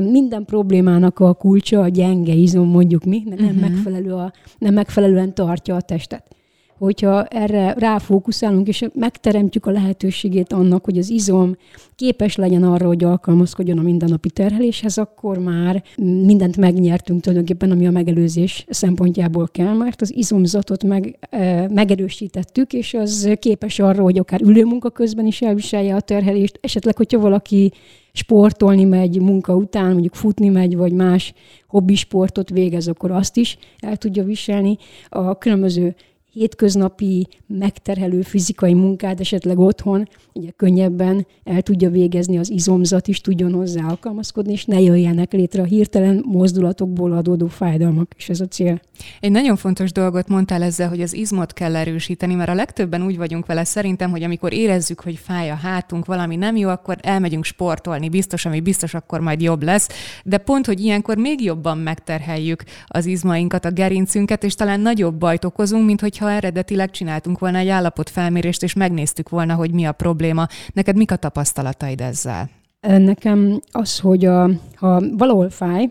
Minden 0.00 0.44
problémának 0.44 1.18
a 1.18 1.34
kulcsa 1.34 1.80
a 1.80 1.88
gyenge 1.88 2.32
izom, 2.32 2.68
mondjuk 2.68 3.04
mi, 3.04 3.22
nem, 3.26 3.38
uh-huh. 3.38 3.60
megfelelő 3.60 4.12
a, 4.12 4.32
nem 4.58 4.74
megfelelően 4.74 5.34
tartja 5.34 5.74
a 5.74 5.80
testet 5.80 6.37
hogyha 6.78 7.24
erre 7.24 7.72
ráfókuszálunk, 7.72 8.68
és 8.68 8.84
megteremtjük 8.94 9.66
a 9.66 9.70
lehetőségét 9.70 10.52
annak, 10.52 10.84
hogy 10.84 10.98
az 10.98 11.10
izom 11.10 11.56
képes 11.96 12.36
legyen 12.36 12.62
arra, 12.62 12.86
hogy 12.86 13.04
alkalmazkodjon 13.04 13.78
a 13.78 13.82
mindennapi 13.82 14.30
terheléshez, 14.30 14.98
akkor 14.98 15.38
már 15.38 15.82
mindent 15.96 16.56
megnyertünk 16.56 17.20
tulajdonképpen, 17.20 17.70
ami 17.70 17.86
a 17.86 17.90
megelőzés 17.90 18.64
szempontjából 18.68 19.48
kell, 19.52 19.74
mert 19.74 20.00
az 20.00 20.14
izomzatot 20.14 20.84
meg, 20.84 21.18
e, 21.30 21.68
megerősítettük, 21.68 22.72
és 22.72 22.94
az 22.94 23.30
képes 23.38 23.78
arra, 23.78 24.02
hogy 24.02 24.18
akár 24.18 24.40
ülőmunka 24.40 24.90
közben 24.90 25.26
is 25.26 25.42
elviselje 25.42 25.94
a 25.94 26.00
terhelést, 26.00 26.58
esetleg, 26.62 26.96
hogyha 26.96 27.18
valaki 27.18 27.72
sportolni 28.12 28.84
megy 28.84 29.20
munka 29.20 29.54
után, 29.54 29.92
mondjuk 29.92 30.14
futni 30.14 30.48
megy, 30.48 30.76
vagy 30.76 30.92
más 30.92 31.32
hobbisportot 31.66 32.50
végez, 32.50 32.88
akkor 32.88 33.10
azt 33.10 33.36
is 33.36 33.58
el 33.78 33.96
tudja 33.96 34.24
viselni. 34.24 34.76
A 35.08 35.38
különböző 35.38 35.94
hétköznapi, 36.38 37.26
megterhelő 37.46 38.22
fizikai 38.22 38.74
munkát 38.74 39.20
esetleg 39.20 39.58
otthon, 39.58 40.08
ugye 40.32 40.50
könnyebben 40.50 41.26
el 41.44 41.62
tudja 41.62 41.90
végezni, 41.90 42.38
az 42.38 42.50
izomzat 42.50 43.08
is 43.08 43.20
tudjon 43.20 43.52
hozzá 43.52 43.88
alkalmazkodni, 43.88 44.52
és 44.52 44.64
ne 44.64 44.80
jöjjenek 44.80 45.32
létre 45.32 45.62
a 45.62 45.64
hirtelen 45.64 46.24
mozdulatokból 46.26 47.12
adódó 47.12 47.46
fájdalmak, 47.46 48.12
és 48.16 48.28
ez 48.28 48.40
a 48.40 48.46
cél. 48.46 48.80
Egy 49.20 49.30
nagyon 49.30 49.56
fontos 49.56 49.92
dolgot 49.92 50.28
mondtál 50.28 50.62
ezzel, 50.62 50.88
hogy 50.88 51.00
az 51.00 51.14
izmot 51.14 51.52
kell 51.52 51.76
erősíteni, 51.76 52.34
mert 52.34 52.50
a 52.50 52.54
legtöbben 52.54 53.04
úgy 53.04 53.16
vagyunk 53.16 53.46
vele 53.46 53.64
szerintem, 53.64 54.10
hogy 54.10 54.22
amikor 54.22 54.52
érezzük, 54.52 55.00
hogy 55.00 55.16
fáj 55.16 55.50
a 55.50 55.54
hátunk, 55.54 56.06
valami 56.06 56.36
nem 56.36 56.56
jó, 56.56 56.68
akkor 56.68 56.96
elmegyünk 57.00 57.44
sportolni, 57.44 58.08
biztos, 58.08 58.46
ami 58.46 58.60
biztos, 58.60 58.94
akkor 58.94 59.20
majd 59.20 59.40
jobb 59.40 59.62
lesz, 59.62 59.88
de 60.24 60.38
pont, 60.38 60.66
hogy 60.66 60.80
ilyenkor 60.80 61.16
még 61.16 61.42
jobban 61.42 61.78
megterheljük 61.78 62.64
az 62.86 63.06
izmainkat, 63.06 63.64
a 63.64 63.70
gerincünket, 63.70 64.44
és 64.44 64.54
talán 64.54 64.80
nagyobb 64.80 65.14
bajt 65.14 65.44
okozunk, 65.44 65.86
mint 65.86 66.00
hogyha 66.00 66.27
eredetileg 66.30 66.90
csináltunk 66.90 67.38
volna 67.38 67.58
egy 67.58 67.68
állapotfelmérést, 67.68 68.62
és 68.62 68.72
megnéztük 68.72 69.28
volna, 69.28 69.54
hogy 69.54 69.72
mi 69.72 69.84
a 69.84 69.92
probléma. 69.92 70.46
Neked 70.72 70.96
mik 70.96 71.10
a 71.10 71.16
tapasztalataid 71.16 72.00
ezzel? 72.00 72.50
Nekem 72.80 73.60
az, 73.72 73.98
hogy 73.98 74.24
a, 74.24 74.50
ha 74.74 75.02
valahol 75.16 75.50
fáj, 75.50 75.88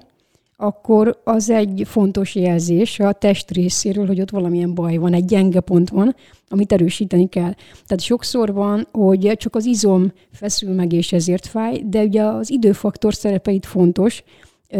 akkor 0.59 1.21
az 1.23 1.49
egy 1.49 1.83
fontos 1.85 2.35
jelzés 2.35 2.99
a 2.99 3.11
test 3.11 3.51
részéről, 3.51 4.07
hogy 4.07 4.21
ott 4.21 4.29
valamilyen 4.29 4.73
baj 4.73 4.97
van, 4.97 5.13
egy 5.13 5.25
gyenge 5.25 5.59
pont 5.59 5.89
van, 5.89 6.15
amit 6.49 6.71
erősíteni 6.71 7.29
kell. 7.29 7.53
Tehát 7.85 8.03
sokszor 8.03 8.53
van, 8.53 8.87
hogy 8.91 9.33
csak 9.35 9.55
az 9.55 9.65
izom 9.65 10.11
feszül 10.31 10.73
meg, 10.73 10.93
és 10.93 11.11
ezért 11.11 11.45
fáj, 11.45 11.81
de 11.85 12.01
ugye 12.01 12.23
az 12.23 12.51
időfaktor 12.51 13.13
szerepe 13.13 13.51
itt 13.51 13.65
fontos, 13.65 14.23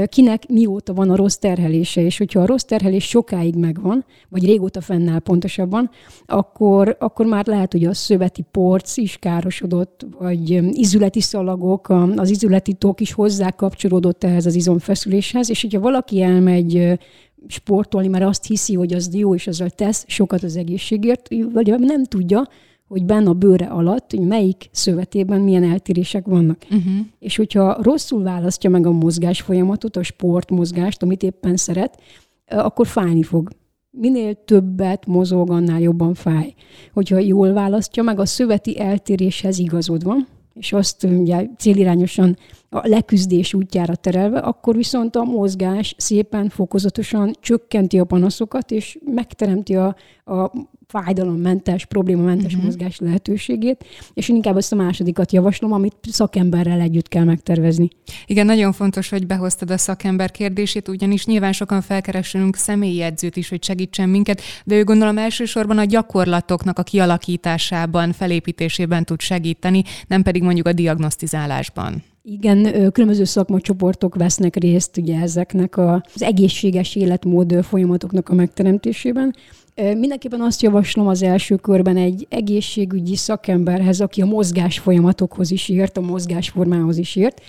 kinek 0.10 0.48
mióta 0.50 0.94
van 0.94 1.10
a 1.10 1.16
rossz 1.16 1.36
terhelése, 1.36 2.02
és 2.02 2.18
hogyha 2.18 2.40
a 2.40 2.46
rossz 2.46 2.64
terhelés 2.64 3.08
sokáig 3.08 3.56
megvan, 3.56 4.06
vagy 4.30 4.46
régóta 4.46 4.82
fennáll 4.82 5.20
pontosabban, 5.20 5.90
akkor, 6.26 6.96
akkor 7.00 7.26
már 7.26 7.46
lehet, 7.46 7.72
hogy 7.72 7.86
a 7.86 7.94
szöveti 7.94 8.46
porc 8.52 8.98
is 8.98 9.18
károsodott, 9.18 10.06
vagy 10.20 10.50
izületi 10.78 11.22
szalagok, 11.22 11.90
az 12.16 12.30
izületi 12.30 12.74
tok 12.74 13.02
is 13.02 13.14
hozzá 13.14 13.52
kapcsolódott 13.52 14.24
ehhez 14.24 14.46
az 14.46 14.56
izomfeszüléshez, 14.56 15.50
és 15.50 15.62
hogyha 15.62 15.80
valaki 15.80 16.22
elmegy 16.22 17.00
sportolni, 17.48 18.08
mert 18.08 18.26
azt 18.26 18.46
hiszi, 18.46 18.74
hogy 18.74 18.94
az 18.94 19.14
jó, 19.14 19.36
és 19.36 19.48
azzal 19.48 19.70
tesz 19.70 20.04
sokat 20.08 20.44
az 20.44 20.56
egészségért, 20.56 21.28
vagy 21.54 21.80
nem 21.80 22.04
tudja, 22.04 22.48
hogy 22.88 23.06
benne 23.06 23.30
a 23.30 23.34
bőre 23.34 23.66
alatt, 23.66 24.12
hogy 24.12 24.28
melyik 24.28 24.70
szövetében 24.72 25.42
milyen 25.42 25.64
eltérések 25.64 26.26
vannak. 26.26 26.58
Uh-huh. 26.64 27.06
És 27.20 27.36
hogyha 27.36 27.78
rosszul 27.82 28.24
választja 28.24 28.70
meg 28.70 28.86
a 28.86 28.92
mozgás 28.92 29.42
folyamatot, 29.42 29.96
a 29.96 30.04
sportmozgást, 30.04 31.04
amit 31.04 31.24
éppen 31.24 31.58
szeret, 31.58 32.02
akkor 32.48 32.88
fájni 32.88 33.24
fog. 33.24 33.50
Minél 33.90 34.44
többet 34.46 35.06
mozog, 35.06 35.52
annál 35.52 35.80
jobban 35.80 36.14
fáj. 36.14 36.54
Hogyha 36.94 37.18
jól 37.18 37.54
választja 37.54 38.04
meg 38.04 38.20
a 38.20 38.26
szöveti 38.26 38.80
eltéréshez 38.80 39.60
igazodva, 39.60 40.16
és 40.54 40.74
azt 40.74 41.04
ugye 41.04 41.46
célirányosan 41.58 42.38
a 42.70 42.88
leküzdés 42.88 43.54
útjára 43.54 43.96
terelve, 43.96 44.40
akkor 44.40 44.76
viszont 44.76 45.16
a 45.16 45.24
mozgás 45.24 45.96
szépen, 45.98 46.50
fokozatosan 46.50 47.34
csökkenti 47.40 48.00
a 48.00 48.06
panaszokat, 48.06 48.72
és 48.72 49.00
megteremti 49.06 49.76
a, 49.76 49.96
a 50.26 50.52
fájdalommentes, 50.88 51.86
problémamentes 51.86 52.52
uh-huh. 52.52 52.64
mozgás 52.64 53.00
lehetőségét, 53.00 53.86
és 54.14 54.30
én 54.30 54.36
inkább 54.36 54.56
azt 54.56 54.72
a 54.72 54.76
másodikat 54.76 55.32
javaslom, 55.32 55.72
amit 55.72 55.96
szakemberrel 56.02 56.80
együtt 56.80 57.08
kell 57.08 57.24
megtervezni. 57.24 57.90
Igen, 58.26 58.46
nagyon 58.46 58.72
fontos, 58.72 59.10
hogy 59.10 59.28
behoztad 59.28 59.72
a 59.72 59.78
szakember 59.78 60.32
kérdését, 60.32 60.88
ugyanis 60.88 61.26
nyilván 61.26 61.54
sokan 61.54 61.82
felkeresünk 61.82 62.56
személyi 62.56 63.02
edzőt 63.02 63.36
is, 63.36 63.50
hogy 63.50 63.64
segítsen 63.64 64.10
minket, 64.10 64.42
de 64.66 64.76
ő 64.76 64.84
gondolom 64.84 65.18
elsősorban 65.18 65.78
a 65.78 65.86
gyakorlatoknak 65.86 66.80
a 66.80 66.84
kialakításában, 66.84 68.12
felépítésében 68.12 69.04
tud 69.04 69.22
segíteni, 69.22 69.84
nem 70.08 70.22
pedig 70.22 70.44
mondjuk 70.44 70.68
a 70.68 70.74
diagnosztizálásban. 70.74 72.04
Igen, 72.22 72.92
különböző 72.92 73.24
szakmacsoportok 73.24 74.16
vesznek 74.16 74.56
részt 74.56 74.98
ugye 74.98 75.20
ezeknek 75.20 75.78
az 75.78 76.22
egészséges 76.22 76.96
életmód 76.96 77.64
folyamatoknak 77.64 78.30
a 78.30 78.34
megteremtésében. 78.34 79.36
Mindenképpen 79.82 80.42
azt 80.42 80.62
javaslom 80.62 81.08
az 81.08 81.24
első 81.24 81.56
körben 81.56 81.98
egy 81.98 82.28
egészségügyi 82.30 83.16
szakemberhez, 83.16 84.02
aki 84.02 84.22
a 84.22 84.26
mozgás 84.26 84.80
folyamatokhoz 84.80 85.52
is 85.52 85.70
ért, 85.70 85.98
a 85.98 86.02
mozgásformához 86.02 86.98
is 86.98 87.16
ért. 87.16 87.42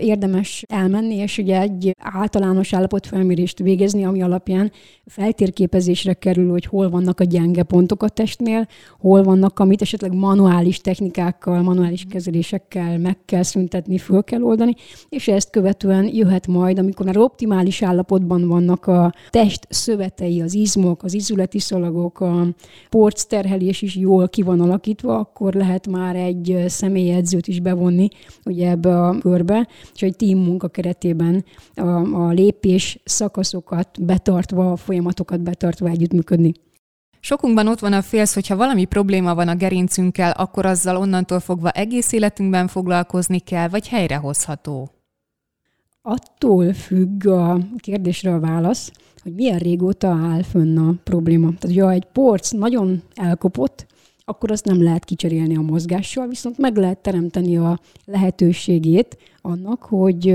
Érdemes 0.00 0.64
elmenni, 0.68 1.14
és 1.14 1.38
ugye 1.38 1.60
egy 1.60 1.96
általános 1.98 2.72
állapotfelmérést 2.72 3.58
végezni, 3.58 4.04
ami 4.04 4.22
alapján 4.22 4.72
feltérképezésre 5.06 6.12
kerül, 6.12 6.50
hogy 6.50 6.64
hol 6.64 6.90
vannak 6.90 7.20
a 7.20 7.24
gyenge 7.24 7.62
pontok 7.62 8.02
a 8.02 8.08
testnél, 8.08 8.66
hol 8.98 9.22
vannak, 9.22 9.58
amit 9.58 9.82
esetleg 9.82 10.14
manuális 10.14 10.78
technikákkal, 10.78 11.62
manuális 11.62 12.06
kezelésekkel 12.10 12.98
meg 12.98 13.18
kell 13.24 13.42
szüntetni, 13.42 13.98
föl 13.98 14.24
kell 14.24 14.42
oldani, 14.42 14.74
és 15.08 15.28
ezt 15.28 15.50
követően 15.50 16.14
jöhet 16.14 16.46
majd, 16.46 16.78
amikor 16.78 17.06
már 17.06 17.16
optimális 17.16 17.82
állapotban 17.82 18.48
vannak 18.48 18.86
a 18.86 19.14
test 19.30 19.66
szövetei, 19.68 20.40
az 20.40 20.54
izmok, 20.54 21.02
az 21.02 21.14
izületi 21.14 21.58
szalagok, 21.60 22.20
a 22.20 22.46
porc 22.88 23.24
terhelés 23.24 23.82
is 23.82 23.96
jól 23.96 24.28
ki 24.28 24.42
van 24.42 24.60
alakítva, 24.60 25.18
akkor 25.18 25.54
lehet 25.54 25.86
már 25.86 26.16
egy 26.16 26.64
személyedzőt 26.66 27.46
is 27.46 27.60
bevonni 27.60 28.08
ugye 28.44 28.68
ebbe 28.70 29.00
a 29.00 29.18
körbe, 29.18 29.68
és 29.94 30.02
egy 30.02 30.16
team 30.16 30.38
munka 30.38 30.68
keretében 30.68 31.44
a, 31.74 31.88
a 32.26 32.28
lépés 32.28 33.00
szakaszokat 33.04 34.04
betartva, 34.04 34.72
a 34.72 34.76
folyamatokat 34.76 35.40
betartva 35.40 35.88
együttműködni. 35.88 36.52
Sokunkban 37.20 37.68
ott 37.68 37.78
van 37.78 37.92
a 37.92 38.02
félsz, 38.02 38.34
hogyha 38.34 38.56
valami 38.56 38.84
probléma 38.84 39.34
van 39.34 39.48
a 39.48 39.54
gerincünkkel, 39.54 40.30
akkor 40.30 40.66
azzal 40.66 40.96
onnantól 40.96 41.40
fogva 41.40 41.70
egész 41.70 42.12
életünkben 42.12 42.68
foglalkozni 42.68 43.38
kell, 43.38 43.68
vagy 43.68 43.88
helyrehozható? 43.88 44.90
Attól 46.02 46.72
függ 46.72 47.26
a 47.26 47.58
kérdésre 47.78 48.34
a 48.34 48.40
válasz, 48.40 48.92
hogy 49.22 49.34
milyen 49.34 49.58
régóta 49.58 50.08
áll 50.08 50.42
fönn 50.42 50.78
a 50.78 50.94
probléma. 51.04 51.52
Tehát, 51.58 51.78
ha 51.78 51.90
egy 51.90 52.04
porc 52.04 52.50
nagyon 52.50 53.02
elkopott, 53.14 53.86
akkor 54.24 54.50
azt 54.50 54.64
nem 54.64 54.82
lehet 54.82 55.04
kicserélni 55.04 55.56
a 55.56 55.60
mozgással, 55.60 56.26
viszont 56.26 56.58
meg 56.58 56.76
lehet 56.76 56.98
teremteni 56.98 57.56
a 57.56 57.80
lehetőségét 58.04 59.18
annak, 59.40 59.82
hogy 59.82 60.28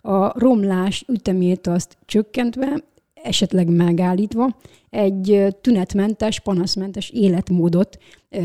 a 0.00 0.38
romlás 0.38 1.04
ütemét 1.08 1.66
azt 1.66 1.96
csökkentve, 2.04 2.82
esetleg 3.22 3.68
megállítva, 3.68 4.56
egy 4.90 5.46
tünetmentes, 5.60 6.40
panaszmentes 6.40 7.10
életmódot, 7.10 7.98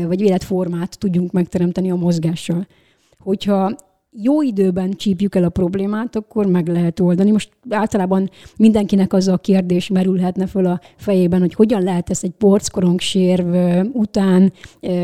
vagy 0.06 0.20
életformát 0.20 0.98
tudjunk 0.98 1.32
megteremteni 1.32 1.90
a 1.90 1.96
mozgással. 1.96 2.66
Hogyha 3.18 3.76
jó 4.22 4.42
időben 4.42 4.90
csípjük 4.90 5.34
el 5.34 5.44
a 5.44 5.48
problémát, 5.48 6.16
akkor 6.16 6.46
meg 6.46 6.68
lehet 6.68 7.00
oldani. 7.00 7.30
Most 7.30 7.50
általában 7.68 8.30
mindenkinek 8.56 9.12
az 9.12 9.28
a 9.28 9.38
kérdés 9.38 9.88
merülhetne 9.88 10.46
föl 10.46 10.66
a 10.66 10.80
fejében, 10.96 11.40
hogy 11.40 11.54
hogyan 11.54 11.82
lehet 11.82 12.10
ezt 12.10 12.24
egy 12.24 12.30
porckorong-sérv 12.30 13.54
után 13.92 14.52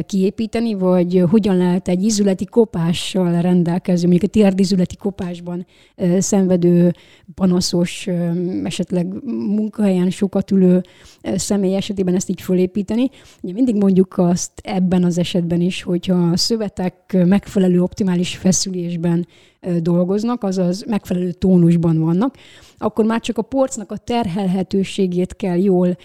kiépíteni, 0.06 0.74
vagy 0.74 1.24
hogyan 1.30 1.56
lehet 1.56 1.88
egy 1.88 2.02
izületi 2.02 2.44
kopással 2.44 3.40
rendelkező, 3.40 4.08
mondjuk 4.08 4.22
egy 4.34 4.42
térdizületi 4.42 4.96
kopásban 4.96 5.66
szenvedő, 6.18 6.92
panaszos, 7.34 8.08
esetleg 8.64 9.06
munkahelyen 9.48 10.10
sokat 10.10 10.50
ülő 10.50 10.80
személy 11.22 11.74
esetében 11.74 12.14
ezt 12.14 12.28
így 12.28 12.40
fölépíteni. 12.40 13.08
Ugye 13.42 13.52
mindig 13.52 13.76
mondjuk 13.76 14.18
azt 14.18 14.52
ebben 14.62 15.04
az 15.04 15.18
esetben 15.18 15.60
is, 15.60 15.82
hogyha 15.82 16.14
a 16.14 16.36
szövetek 16.36 17.16
megfelelő 17.26 17.82
optimális 17.82 18.36
feszülés 18.36 18.98
terhelésben 19.00 19.26
dolgoznak, 19.82 20.42
azaz 20.42 20.84
megfelelő 20.86 21.32
tónusban 21.32 21.98
vannak, 21.98 22.36
akkor 22.78 23.04
már 23.04 23.20
csak 23.20 23.38
a 23.38 23.42
porcnak 23.42 23.92
a 23.92 23.96
terhelhetőségét 23.96 25.36
kell 25.36 25.58
jól 25.58 25.96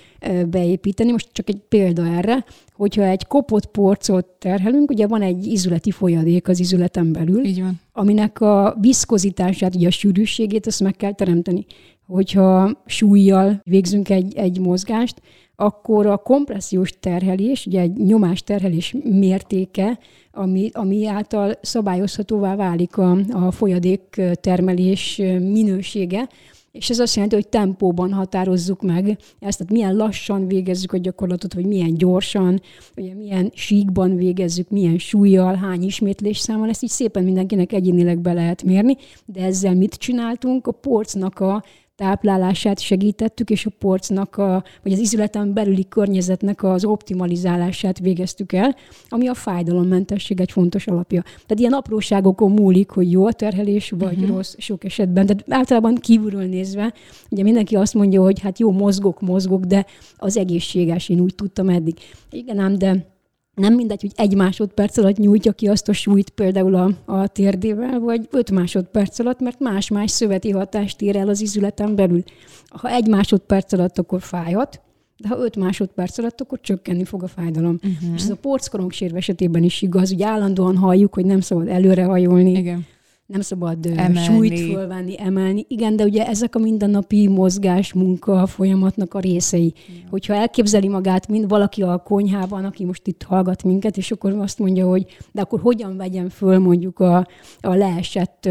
beépíteni. 0.49 1.11
Most 1.11 1.29
csak 1.31 1.49
egy 1.49 1.61
példa 1.69 2.05
erre, 2.05 2.45
hogyha 2.73 3.03
egy 3.03 3.27
kopott 3.27 3.65
porcot 3.65 4.25
terhelünk, 4.25 4.91
ugye 4.91 5.07
van 5.07 5.21
egy 5.21 5.45
izületi 5.45 5.91
folyadék 5.91 6.47
az 6.47 6.59
izületen 6.59 7.11
belül, 7.11 7.45
Így 7.45 7.61
van. 7.61 7.79
aminek 7.93 8.41
a 8.41 8.77
viszkozitását, 8.81 9.75
ugye 9.75 9.87
a 9.87 9.91
sűrűségét, 9.91 10.67
azt 10.67 10.83
meg 10.83 10.95
kell 10.95 11.13
teremteni. 11.13 11.65
Hogyha 12.07 12.71
súlyjal 12.85 13.61
végzünk 13.63 14.09
egy, 14.09 14.35
egy 14.35 14.59
mozgást, 14.59 15.21
akkor 15.55 16.05
a 16.05 16.17
kompressziós 16.17 16.99
terhelés, 16.99 17.65
ugye 17.65 17.79
egy 17.79 17.93
nyomás 17.93 18.43
terhelés 18.43 18.95
mértéke, 19.03 19.99
ami, 20.31 20.69
ami 20.73 21.07
által 21.07 21.53
szabályozhatóvá 21.61 22.55
válik 22.55 22.97
a, 22.97 23.17
a 23.31 23.51
folyadék 23.51 24.21
termelés 24.41 25.17
minősége, 25.39 26.29
és 26.75 26.89
ez 26.89 26.99
azt 26.99 27.15
jelenti, 27.15 27.35
hogy 27.35 27.47
tempóban 27.47 28.13
határozzuk 28.13 28.81
meg 28.81 29.17
ezt, 29.39 29.57
tehát 29.57 29.73
milyen 29.73 29.95
lassan 29.95 30.47
végezzük 30.47 30.93
a 30.93 30.97
gyakorlatot, 30.97 31.53
vagy 31.53 31.65
milyen 31.65 31.93
gyorsan, 31.93 32.61
vagy 32.95 33.15
milyen 33.15 33.51
síkban 33.53 34.15
végezzük, 34.15 34.69
milyen 34.69 34.97
súlyjal, 34.97 35.55
hány 35.55 35.83
ismétlés 35.83 36.37
számmal, 36.37 36.69
ezt 36.69 36.83
így 36.83 36.89
szépen 36.89 37.23
mindenkinek 37.23 37.73
egyénileg 37.73 38.19
be 38.19 38.33
lehet 38.33 38.63
mérni, 38.63 38.97
de 39.25 39.43
ezzel 39.43 39.75
mit 39.75 39.93
csináltunk? 39.93 40.67
A 40.67 40.71
porcnak 40.71 41.39
a 41.39 41.63
táplálását 41.95 42.79
segítettük, 42.79 43.49
és 43.49 43.65
a 43.65 43.71
porcnak, 43.79 44.37
a, 44.37 44.63
vagy 44.83 44.91
az 44.91 44.99
izületen 44.99 45.53
belüli 45.53 45.87
környezetnek 45.89 46.63
az 46.63 46.85
optimalizálását 46.85 47.99
végeztük 47.99 48.53
el, 48.53 48.75
ami 49.09 49.27
a 49.27 49.33
fájdalommentesség 49.33 50.39
egy 50.39 50.51
fontos 50.51 50.87
alapja. 50.87 51.21
Tehát 51.21 51.59
ilyen 51.59 51.73
apróságokon 51.73 52.51
múlik, 52.51 52.89
hogy 52.89 53.11
jó 53.11 53.25
a 53.25 53.31
terhelés, 53.31 53.89
vagy 53.97 54.17
uh-huh. 54.17 54.35
rossz 54.35 54.55
sok 54.57 54.83
esetben. 54.83 55.25
Tehát 55.25 55.45
általában 55.49 55.95
kívülről 55.95 56.45
nézve, 56.45 56.93
ugye 57.29 57.43
mindenki 57.43 57.75
azt 57.75 57.93
mondja, 57.93 58.21
hogy 58.21 58.39
hát 58.39 58.59
jó, 58.59 58.71
mozgok, 58.71 59.21
mozgok, 59.21 59.63
de 59.63 59.85
az 60.17 60.37
egészséges, 60.37 61.09
én 61.09 61.19
úgy 61.19 61.35
tudtam 61.35 61.69
eddig. 61.69 61.97
Igen 62.31 62.59
ám, 62.59 62.77
de 62.77 63.14
nem 63.55 63.73
mindegy, 63.73 64.01
hogy 64.01 64.11
egy 64.15 64.35
másodperc 64.35 64.97
alatt 64.97 65.17
nyújtja 65.17 65.51
ki 65.51 65.67
azt 65.67 65.89
a 65.89 65.93
súlyt 65.93 66.29
például 66.29 66.75
a, 66.75 66.89
a 67.05 67.27
térdével, 67.27 67.99
vagy 67.99 68.27
öt 68.31 68.51
másodperc 68.51 69.19
alatt, 69.19 69.39
mert 69.39 69.59
más-más 69.59 70.11
szöveti 70.11 70.51
hatást 70.51 71.01
ér 71.01 71.15
el 71.15 71.29
az 71.29 71.41
izületen 71.41 71.95
belül. 71.95 72.23
Ha 72.67 72.89
egy 72.89 73.07
másodperc 73.07 73.73
alatt, 73.73 73.97
akkor 73.97 74.21
fájhat, 74.21 74.81
de 75.17 75.27
ha 75.27 75.37
öt 75.37 75.55
másodperc 75.55 76.17
alatt, 76.17 76.41
akkor 76.41 76.59
csökkenni 76.61 77.03
fog 77.03 77.23
a 77.23 77.27
fájdalom. 77.27 77.79
Uh-huh. 77.83 78.13
És 78.15 78.21
ez 78.21 78.29
a 78.29 78.35
porckorongsér 78.35 79.15
esetében 79.15 79.63
is 79.63 79.81
igaz, 79.81 80.09
hogy 80.09 80.21
állandóan 80.21 80.77
halljuk, 80.77 81.13
hogy 81.13 81.25
nem 81.25 81.39
szabad 81.39 81.67
előrehajolni. 81.67 82.51
Igen 82.51 82.85
nem 83.25 83.41
szabad 83.41 83.85
emelni. 83.85 84.17
súlyt 84.17 84.59
fölvenni, 84.59 85.15
emelni. 85.19 85.65
Igen, 85.67 85.95
de 85.95 86.03
ugye 86.03 86.27
ezek 86.27 86.55
a 86.55 86.59
mindennapi 86.59 87.27
mozgás, 87.27 87.93
munka 87.93 88.45
folyamatnak 88.45 89.13
a 89.13 89.19
részei. 89.19 89.73
Ja. 89.87 89.93
Hogyha 90.09 90.33
elképzeli 90.33 90.87
magát, 90.87 91.27
mint 91.27 91.49
valaki 91.49 91.81
a 91.81 91.97
konyhában, 91.97 92.65
aki 92.65 92.85
most 92.85 93.07
itt 93.07 93.23
hallgat 93.23 93.63
minket, 93.63 93.97
és 93.97 94.11
akkor 94.11 94.31
azt 94.31 94.59
mondja, 94.59 94.87
hogy 94.87 95.05
de 95.31 95.41
akkor 95.41 95.59
hogyan 95.59 95.97
vegyem 95.97 96.29
föl 96.29 96.59
mondjuk 96.59 96.99
a, 96.99 97.27
a 97.61 97.73
leesett 97.73 98.49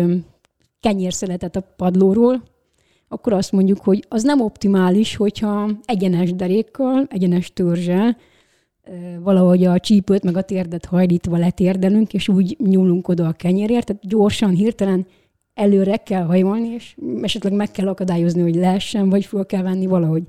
kenyérszeletet 0.81 1.57
a 1.57 1.75
padlóról, 1.77 2.43
akkor 3.09 3.33
azt 3.33 3.53
mondjuk, 3.53 3.81
hogy 3.81 4.05
az 4.09 4.23
nem 4.23 4.41
optimális, 4.41 5.17
hogyha 5.17 5.71
egyenes 5.85 6.35
derékkal, 6.35 7.07
egyenes 7.11 7.53
törzsel, 7.53 8.17
valahogy 9.21 9.65
a 9.65 9.81
csípőt 9.81 10.23
meg 10.23 10.37
a 10.37 10.43
térdet 10.43 10.85
hajlítva 10.85 11.37
letérdelünk, 11.37 12.15
és 12.15 12.29
úgy 12.29 12.57
nyúlunk 12.59 13.09
oda 13.09 13.27
a 13.27 13.33
kenyérért, 13.33 13.87
tehát 13.87 14.09
gyorsan, 14.09 14.51
hirtelen 14.51 15.07
előre 15.55 15.97
kell 15.97 16.25
hajolni, 16.25 16.69
és 16.69 16.97
esetleg 17.23 17.53
meg 17.53 17.71
kell 17.71 17.89
akadályozni, 17.89 18.43
hogy 18.43 18.55
lehessen, 18.55 19.09
vagy 19.09 19.25
föl 19.25 19.47
kell 19.47 19.63
venni 19.63 19.87
valahogy. 19.87 20.23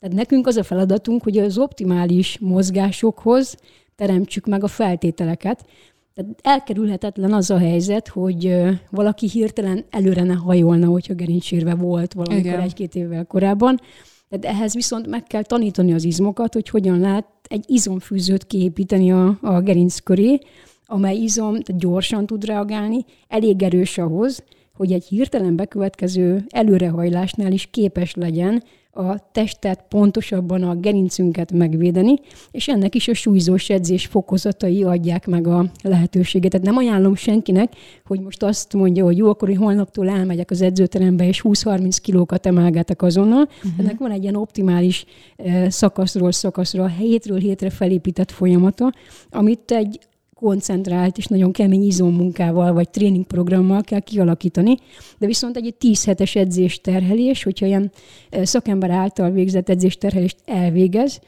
Tehát 0.00 0.16
nekünk 0.16 0.46
az 0.46 0.56
a 0.56 0.62
feladatunk, 0.62 1.22
hogy 1.22 1.38
az 1.38 1.58
optimális 1.58 2.38
mozgásokhoz 2.38 3.56
teremtsük 3.96 4.46
meg 4.46 4.64
a 4.64 4.68
feltételeket. 4.68 5.66
Tehát 6.14 6.30
elkerülhetetlen 6.42 7.32
az 7.32 7.50
a 7.50 7.58
helyzet, 7.58 8.08
hogy 8.08 8.62
valaki 8.90 9.28
hirtelen 9.28 9.84
előre 9.90 10.22
ne 10.22 10.34
hajolna, 10.34 10.86
hogyha 10.86 11.14
gerincsérve 11.14 11.74
volt 11.74 12.12
valamikor 12.12 12.60
egy-két 12.60 12.94
évvel 12.94 13.24
korábban, 13.24 13.80
tehát 14.28 14.56
ehhez 14.56 14.74
viszont 14.74 15.06
meg 15.06 15.22
kell 15.22 15.42
tanítani 15.42 15.92
az 15.92 16.04
izmokat, 16.04 16.52
hogy 16.52 16.68
hogyan 16.68 17.00
lehet 17.00 17.26
egy 17.52 17.64
izomfűzőt 17.66 18.46
kiépíteni 18.46 19.12
a, 19.12 19.38
a 19.40 19.60
gerinc 19.60 19.98
köré, 19.98 20.38
amely 20.86 21.16
izom 21.16 21.56
gyorsan 21.66 22.26
tud 22.26 22.44
reagálni, 22.44 23.04
elég 23.28 23.62
erős 23.62 23.98
ahhoz, 23.98 24.44
hogy 24.74 24.92
egy 24.92 25.04
hirtelen 25.04 25.56
bekövetkező 25.56 26.44
előrehajlásnál 26.48 27.52
is 27.52 27.68
képes 27.70 28.14
legyen 28.14 28.62
a 28.94 29.30
testet 29.32 29.84
pontosabban 29.88 30.62
a 30.62 30.74
gerincünket 30.74 31.52
megvédeni, 31.52 32.14
és 32.50 32.68
ennek 32.68 32.94
is 32.94 33.08
a 33.08 33.14
súlyzós 33.14 33.68
edzés 33.68 34.06
fokozatai 34.06 34.82
adják 34.82 35.26
meg 35.26 35.46
a 35.46 35.70
lehetőséget. 35.82 36.50
Tehát 36.50 36.66
nem 36.66 36.76
ajánlom 36.76 37.14
senkinek, 37.14 37.72
hogy 38.04 38.20
most 38.20 38.42
azt 38.42 38.72
mondja, 38.72 39.04
hogy 39.04 39.16
jó, 39.16 39.28
akkor 39.28 39.48
én 39.48 39.56
holnaptól 39.56 40.08
elmegyek 40.08 40.50
az 40.50 40.62
edzőterembe, 40.62 41.26
és 41.26 41.40
20-30 41.44 41.96
kilókat 42.02 42.46
emelgetek 42.46 43.02
azonnal. 43.02 43.42
Uh-huh. 43.42 43.72
Ennek 43.78 43.98
van 43.98 44.10
egy 44.10 44.22
ilyen 44.22 44.36
optimális 44.36 45.04
eh, 45.36 45.70
szakaszról 45.70 46.32
szakaszra, 46.32 46.86
hétről 46.86 47.38
hétre 47.38 47.70
felépített 47.70 48.30
folyamata, 48.30 48.92
amit 49.30 49.70
egy 49.70 49.98
koncentrált 50.42 51.18
és 51.18 51.26
nagyon 51.26 51.52
kemény 51.52 51.82
izommunkával 51.82 52.72
vagy 52.72 52.90
tréningprogrammal 52.90 53.82
kell 53.82 54.00
kialakítani, 54.00 54.76
de 55.18 55.26
viszont 55.26 55.56
egy 55.56 55.74
10 55.78 56.04
hetes 56.04 56.34
edzés 56.34 56.80
terhelés, 56.80 57.42
hogyha 57.42 57.66
ilyen 57.66 57.92
szakember 58.30 58.90
által 58.90 59.30
végzett 59.30 59.68
edzés 59.68 59.96
terhelést 59.96 60.36
elvégez, 60.44 61.20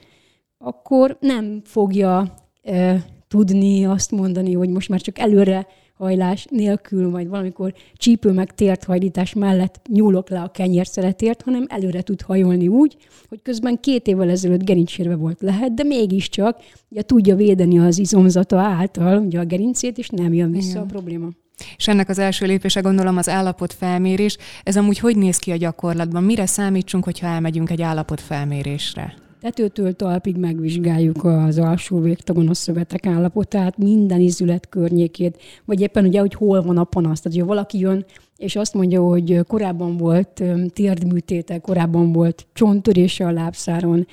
akkor 0.59 1.17
nem 1.21 1.61
fogja 1.65 2.35
e, 2.63 3.05
tudni 3.29 3.85
azt 3.85 4.11
mondani, 4.11 4.53
hogy 4.53 4.69
most 4.69 4.89
már 4.89 5.01
csak 5.01 5.19
előre 5.19 5.67
hajlás 6.05 6.47
nélkül, 6.51 7.09
majd 7.09 7.29
valamikor 7.29 7.75
csípő 7.97 8.33
meg 8.33 8.55
tért 8.55 8.85
hajlítás 8.85 9.33
mellett 9.33 9.81
nyúlok 9.89 10.29
le 10.29 10.41
a 10.41 10.49
kenyérszeletért, 10.49 11.43
hanem 11.43 11.67
előre 11.69 12.03
tud 12.03 12.23
hajolni 12.23 12.69
úgy, 12.69 12.97
hogy 13.29 13.41
közben 13.43 13.81
két 13.81 14.07
évvel 14.07 14.31
ezelőtt 14.31 14.65
gerincsérve 14.65 15.15
volt 15.15 15.41
lehet, 15.41 15.75
de 15.75 15.83
mégiscsak 15.83 16.57
ugye, 16.91 17.03
tudja 17.03 17.37
védeni 17.37 17.79
az 17.79 17.99
izomzata 17.99 18.59
által 18.59 19.19
ugye 19.19 19.39
a 19.41 19.45
gerincét, 19.45 19.99
és 19.99 20.09
nem 20.09 20.35
jön 20.35 20.51
vissza 20.51 20.71
Igen. 20.71 20.83
a 20.83 20.87
probléma. 20.87 21.29
És 21.77 21.89
ennek 21.89 22.09
az 22.09 22.19
első 22.19 22.47
lépése 22.47 22.81
gondolom 22.81 23.17
az 23.17 23.29
állapotfelmérés. 23.29 24.37
Ez 24.63 24.77
amúgy 24.77 24.99
hogy 24.99 25.17
néz 25.17 25.39
ki 25.39 25.51
a 25.51 25.57
gyakorlatban? 25.57 26.25
Mire 26.25 26.47
számítsunk, 26.47 27.05
hogyha 27.05 27.27
elmegyünk 27.27 27.71
egy 27.71 27.83
állapotfelmérésre? 27.83 29.15
Tetőtől 29.45 29.93
talpig 29.93 30.37
megvizsgáljuk 30.37 31.25
az 31.25 31.59
alsó 31.59 31.99
végtagon 32.01 32.49
a 32.49 32.55
szövetek 32.55 33.07
állapotát, 33.07 33.79
minden 33.79 34.21
izület 34.21 34.69
környékét, 34.69 35.43
vagy 35.65 35.81
éppen 35.81 36.05
ugye, 36.05 36.21
hogy 36.21 36.35
hol 36.35 36.63
van 36.63 36.77
a 36.77 36.85
panasz. 36.85 37.21
Tehát, 37.21 37.39
hogyha 37.39 37.55
valaki 37.55 37.79
jön, 37.79 38.05
és 38.37 38.57
azt 38.57 38.75
mondja, 38.75 39.03
hogy 39.03 39.41
korábban 39.47 39.97
volt 39.97 40.43
térdműtéte, 40.73 41.59
korábban 41.59 42.13
volt 42.13 42.47
csonttörése 42.53 43.27
a 43.27 43.31
lábszáron, 43.31 44.07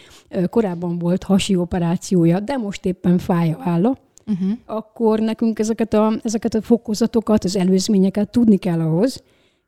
korábban 0.49 0.97
volt 0.97 1.23
hasi 1.23 1.55
operációja, 1.55 2.39
de 2.39 2.57
most 2.57 2.85
éppen 2.85 3.17
fáj 3.17 3.51
a 3.51 3.61
válla, 3.65 3.97
uh-huh. 4.27 4.51
akkor 4.65 5.19
nekünk 5.19 5.59
ezeket 5.59 5.93
a, 5.93 6.13
ezeket 6.23 6.53
a 6.53 6.61
fokozatokat, 6.61 7.43
az 7.43 7.55
előzményeket 7.55 8.31
tudni 8.31 8.57
kell 8.57 8.79
ahhoz, 8.79 9.23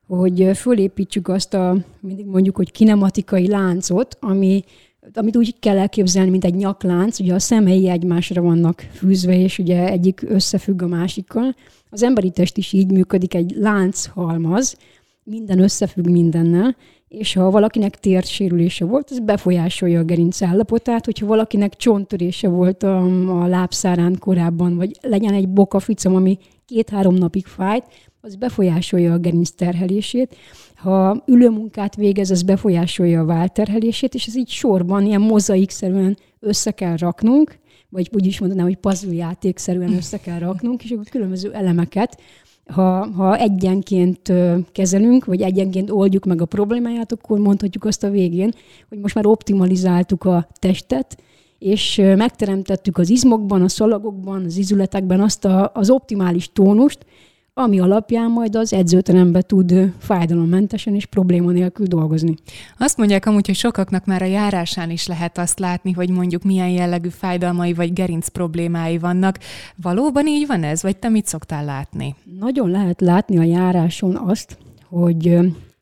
hogy 0.07 0.51
fölépítsük 0.55 1.27
azt 1.27 1.53
a, 1.53 1.77
mindig 1.99 2.25
mondjuk, 2.25 2.55
hogy 2.55 2.71
kinematikai 2.71 3.47
láncot, 3.47 4.17
ami 4.19 4.63
amit 5.13 5.37
úgy 5.37 5.59
kell 5.59 5.77
elképzelni, 5.77 6.29
mint 6.29 6.45
egy 6.45 6.55
nyaklánc, 6.55 7.19
ugye 7.19 7.33
a 7.33 7.39
szemei 7.39 7.89
egymásra 7.89 8.41
vannak 8.41 8.79
fűzve, 8.93 9.39
és 9.39 9.59
ugye 9.59 9.87
egyik 9.87 10.21
összefügg 10.27 10.81
a 10.81 10.87
másikkal. 10.87 11.55
Az 11.89 12.03
emberi 12.03 12.31
test 12.31 12.57
is 12.57 12.73
így 12.73 12.91
működik, 12.91 13.33
egy 13.33 13.53
lánc-halmaz, 13.57 14.77
minden 15.23 15.59
összefügg 15.59 16.07
mindennel, 16.07 16.75
és 17.17 17.33
ha 17.33 17.51
valakinek 17.51 17.99
térsérülése 17.99 18.85
volt, 18.85 19.09
az 19.09 19.19
befolyásolja 19.19 19.99
a 19.99 20.03
gerinc 20.03 20.41
állapotát, 20.41 21.05
hogyha 21.05 21.25
valakinek 21.25 21.75
csonttörése 21.75 22.47
volt 22.47 22.83
a, 22.83 23.03
a 23.41 23.47
lábszárán 23.47 24.15
korábban, 24.19 24.75
vagy 24.75 24.97
legyen 25.01 25.33
egy 25.33 25.49
bokaficom, 25.49 26.15
ami 26.15 26.37
két-három 26.65 27.15
napig 27.15 27.45
fájt, 27.45 27.85
az 28.21 28.35
befolyásolja 28.35 29.13
a 29.13 29.17
gerinc 29.17 29.49
terhelését. 29.49 30.35
Ha 30.75 31.23
ülőmunkát 31.25 31.95
végez, 31.95 32.31
az 32.31 32.43
befolyásolja 32.43 33.21
a 33.21 33.25
válterhelését, 33.25 34.13
és 34.13 34.25
ez 34.25 34.37
így 34.37 34.49
sorban, 34.49 35.05
ilyen 35.05 35.21
mozaikszerűen 35.21 36.17
össze 36.39 36.71
kell 36.71 36.97
raknunk, 36.97 37.59
vagy 37.89 38.09
úgy 38.13 38.25
is 38.25 38.39
mondanám, 38.39 38.65
hogy 38.65 38.77
puzzle 38.77 39.13
játékszerűen 39.13 39.93
össze 39.93 40.17
kell 40.17 40.39
raknunk, 40.39 40.83
és 40.83 40.91
akkor 40.91 41.05
különböző 41.05 41.53
elemeket, 41.53 42.21
ha, 42.65 43.05
ha 43.05 43.37
egyenként 43.37 44.33
kezelünk, 44.71 45.25
vagy 45.25 45.41
egyenként 45.41 45.89
oldjuk 45.89 46.25
meg 46.25 46.41
a 46.41 46.45
problémáját, 46.45 47.11
akkor 47.11 47.39
mondhatjuk 47.39 47.85
azt 47.85 48.03
a 48.03 48.09
végén, 48.09 48.53
hogy 48.89 48.99
most 48.99 49.15
már 49.15 49.25
optimalizáltuk 49.25 50.23
a 50.23 50.47
testet, 50.59 51.17
és 51.59 52.01
megteremtettük 52.15 52.97
az 52.97 53.09
izmokban, 53.09 53.61
a 53.61 53.67
szalagokban, 53.67 54.43
az 54.45 54.57
izületekben 54.57 55.21
azt 55.21 55.45
a, 55.45 55.71
az 55.73 55.89
optimális 55.89 56.51
tónust, 56.53 57.05
ami 57.53 57.79
alapján 57.79 58.31
majd 58.31 58.55
az 58.55 58.73
edzőterembe 58.73 59.41
tud 59.41 59.93
fájdalommentesen 59.97 60.95
és 60.95 61.05
probléma 61.05 61.51
nélkül 61.51 61.85
dolgozni. 61.85 62.35
Azt 62.77 62.97
mondják 62.97 63.25
amúgy, 63.25 63.45
hogy 63.45 63.55
sokaknak 63.55 64.05
már 64.05 64.21
a 64.21 64.25
járásán 64.25 64.89
is 64.89 65.07
lehet 65.07 65.37
azt 65.37 65.59
látni, 65.59 65.91
hogy 65.91 66.09
mondjuk 66.09 66.43
milyen 66.43 66.69
jellegű 66.69 67.09
fájdalmai 67.09 67.73
vagy 67.73 67.93
gerinc 67.93 68.27
problémái 68.27 68.97
vannak. 68.97 69.39
Valóban 69.75 70.27
így 70.27 70.47
van 70.47 70.63
ez, 70.63 70.81
vagy 70.81 70.97
te 70.97 71.09
mit 71.09 71.25
szoktál 71.25 71.65
látni? 71.65 72.15
Nagyon 72.39 72.69
lehet 72.69 73.01
látni 73.01 73.37
a 73.37 73.43
járáson 73.43 74.15
azt, 74.15 74.57
hogy 74.89 75.37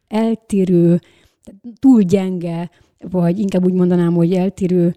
eltérő, 0.08 1.00
túl 1.80 2.02
gyenge, 2.02 2.70
vagy 3.10 3.40
inkább 3.40 3.66
úgy 3.66 3.74
mondanám, 3.74 4.14
hogy 4.14 4.34
eltérő 4.34 4.96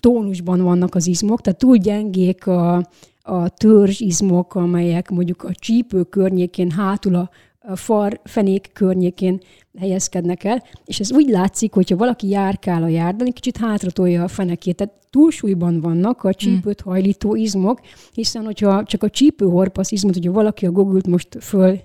tónusban 0.00 0.62
vannak 0.62 0.94
az 0.94 1.06
izmok, 1.06 1.40
tehát 1.40 1.58
túl 1.58 1.76
gyengék 1.76 2.46
a, 2.46 2.88
a 3.22 3.48
törzsizmok, 3.48 4.54
amelyek 4.54 5.10
mondjuk 5.10 5.42
a 5.42 5.54
csípő 5.54 6.02
környékén, 6.02 6.70
hátul 6.70 7.14
a, 7.14 7.30
a 7.60 7.76
far 7.76 8.20
fenék 8.24 8.70
környékén 8.72 9.40
helyezkednek 9.78 10.44
el, 10.44 10.62
és 10.84 11.00
ez 11.00 11.12
úgy 11.12 11.28
látszik, 11.28 11.72
hogyha 11.72 11.96
valaki 11.96 12.28
járkál 12.28 12.82
a 12.82 12.88
járdán, 12.88 13.32
kicsit 13.32 13.56
hátratolja 13.56 14.22
a 14.22 14.28
fenekét, 14.28 14.76
tehát 14.76 14.94
túlsúlyban 15.10 15.80
vannak 15.80 16.24
a 16.24 16.34
csípőt 16.34 16.80
hajlító 16.80 17.34
izmok, 17.34 17.80
hiszen 18.12 18.44
hogyha 18.44 18.82
csak 18.84 19.02
a 19.02 19.10
csípőhorpasz 19.10 19.92
izmot, 19.92 20.14
hogyha 20.14 20.32
valaki 20.32 20.66
a 20.66 20.70
Google-t 20.70 21.06
most 21.06 21.36
föl 21.40 21.78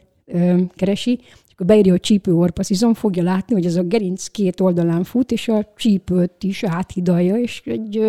keresi, 0.76 1.20
akkor 1.54 1.66
beírja, 1.66 1.92
hogy 1.92 2.02
csípőorpaszizom, 2.02 2.94
fogja 2.94 3.24
látni, 3.24 3.54
hogy 3.54 3.66
ez 3.66 3.76
a 3.76 3.84
gerinc 3.84 4.28
két 4.28 4.60
oldalán 4.60 5.04
fut, 5.04 5.32
és 5.32 5.48
a 5.48 5.74
csípőt 5.76 6.44
is 6.44 6.64
áthidalja, 6.64 7.36
és 7.36 7.62
egy, 7.66 8.02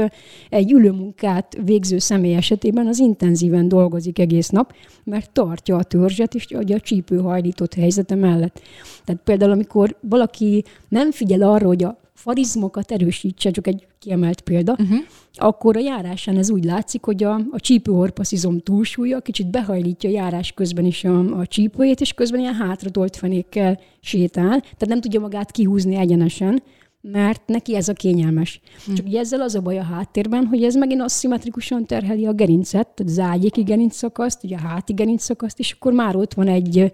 egy 0.51 0.73
ülőmunkát 0.73 1.57
végző 1.65 1.99
személy 1.99 2.35
esetében 2.35 2.87
az 2.87 2.99
intenzíven 2.99 3.69
dolgozik 3.69 4.19
egész 4.19 4.49
nap, 4.49 4.75
mert 5.05 5.31
tartja 5.33 5.77
a 5.77 5.83
törzset, 5.83 6.35
és 6.35 6.47
a 6.51 6.81
csípő 6.81 7.19
hajlított 7.19 7.75
helyzete 7.75 8.15
mellett. 8.15 8.61
Tehát 9.05 9.23
például, 9.25 9.51
amikor 9.51 9.97
valaki 10.01 10.65
nem 10.89 11.11
figyel 11.11 11.43
arra, 11.43 11.67
hogy 11.67 11.85
a 11.85 11.99
farizmokat 12.25 12.93
erősítse, 12.93 13.51
csak 13.51 13.67
egy 13.67 13.87
kiemelt 13.99 14.41
példa, 14.41 14.73
uh-huh. 14.73 14.99
akkor 15.35 15.77
a 15.77 15.81
járásán 15.81 16.37
ez 16.37 16.51
úgy 16.51 16.65
látszik, 16.65 17.05
hogy 17.05 17.25
a, 17.25 17.35
a 17.51 17.61
csípőorpaszizom 17.61 18.59
túlsúlya 18.59 19.21
kicsit 19.21 19.51
behajlítja 19.51 20.11
a 20.11 20.13
járás 20.13 20.53
közben 20.53 20.85
is 20.85 21.05
a, 21.05 21.39
a 21.39 21.47
csípőjét, 21.47 22.01
és 22.01 22.13
közben 22.13 22.41
ilyen 22.41 22.55
hátratolt 22.55 23.17
fenékkel 23.17 23.81
sétál, 24.01 24.61
tehát 24.61 24.87
nem 24.87 25.01
tudja 25.01 25.21
magát 25.21 25.51
kihúzni 25.51 25.97
egyenesen, 25.97 26.63
mert 27.01 27.47
neki 27.47 27.77
ez 27.77 27.89
a 27.89 27.93
kényelmes. 27.93 28.61
Hmm. 28.85 28.95
Csak 28.95 29.07
ugye 29.07 29.19
ezzel 29.19 29.41
az 29.41 29.55
a 29.55 29.61
baj 29.61 29.79
a 29.79 29.83
háttérben, 29.83 30.47
hogy 30.47 30.65
ez 30.65 30.75
megint 30.75 31.01
aszimmetrikusan 31.01 31.87
terheli 31.87 32.27
a 32.27 32.33
gerincet, 32.33 32.89
tehát 32.89 33.13
az 33.13 33.19
ágyéki 33.19 33.63
gerincszakaszt, 33.63 34.45
ugye 34.45 34.57
a 34.57 34.67
háti 34.67 34.93
gerincszakaszt, 34.93 35.59
és 35.59 35.73
akkor 35.73 35.93
már 35.93 36.17
ott 36.17 36.35
van 36.35 36.49
egy, 36.49 36.93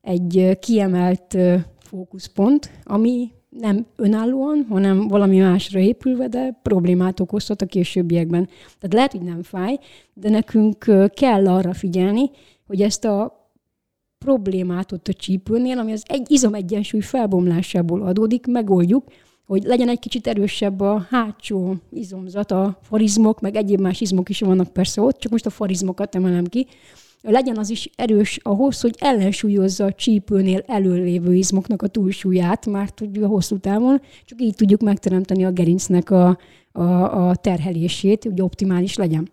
egy 0.00 0.58
kiemelt 0.60 1.36
fókuszpont, 1.78 2.70
ami 2.84 3.30
nem 3.50 3.86
önállóan, 3.96 4.66
hanem 4.68 5.08
valami 5.08 5.38
másra 5.38 5.78
épülve, 5.78 6.28
de 6.28 6.58
problémát 6.62 7.20
okozhat 7.20 7.62
a 7.62 7.66
későbbiekben. 7.66 8.48
Tehát 8.78 8.94
lehet, 8.94 9.12
hogy 9.12 9.22
nem 9.22 9.42
fáj, 9.42 9.78
de 10.14 10.28
nekünk 10.28 10.84
kell 11.14 11.48
arra 11.48 11.72
figyelni, 11.72 12.30
hogy 12.66 12.82
ezt 12.82 13.04
a 13.04 13.38
problémát 14.18 14.92
ott 14.92 15.08
a 15.08 15.12
csípőnél, 15.12 15.78
ami 15.78 15.92
az 15.92 16.02
egy 16.06 16.30
izomegyensúly 16.30 17.00
felbomlásából 17.00 18.02
adódik, 18.02 18.46
megoldjuk, 18.46 19.04
hogy 19.46 19.62
legyen 19.62 19.88
egy 19.88 19.98
kicsit 19.98 20.26
erősebb 20.26 20.80
a 20.80 21.06
hátsó 21.10 21.74
izomzat, 21.90 22.50
a 22.50 22.78
farizmok, 22.82 23.40
meg 23.40 23.56
egyéb 23.56 23.80
más 23.80 24.00
izmok 24.00 24.28
is 24.28 24.40
vannak 24.40 24.72
persze 24.72 25.00
ott, 25.00 25.18
csak 25.18 25.32
most 25.32 25.46
a 25.46 25.50
farizmokat 25.50 26.14
emelem 26.14 26.44
ki, 26.44 26.66
legyen 27.22 27.58
az 27.58 27.70
is 27.70 27.90
erős 27.96 28.38
ahhoz, 28.42 28.80
hogy 28.80 28.94
ellensúlyozza 28.98 29.84
a 29.84 29.92
csípőnél 29.92 30.62
előlévő 30.66 31.34
izmoknak 31.34 31.82
a 31.82 31.86
túlsúlyát, 31.86 32.66
mert 32.66 33.00
ugye 33.00 33.26
hosszú 33.26 33.58
távon 33.58 34.00
csak 34.24 34.40
így 34.40 34.54
tudjuk 34.54 34.80
megteremteni 34.80 35.44
a 35.44 35.50
gerincnek 35.50 36.10
a, 36.10 36.38
a, 36.72 37.28
a 37.28 37.34
terhelését, 37.34 38.24
hogy 38.24 38.40
optimális 38.40 38.96
legyen. 38.96 39.30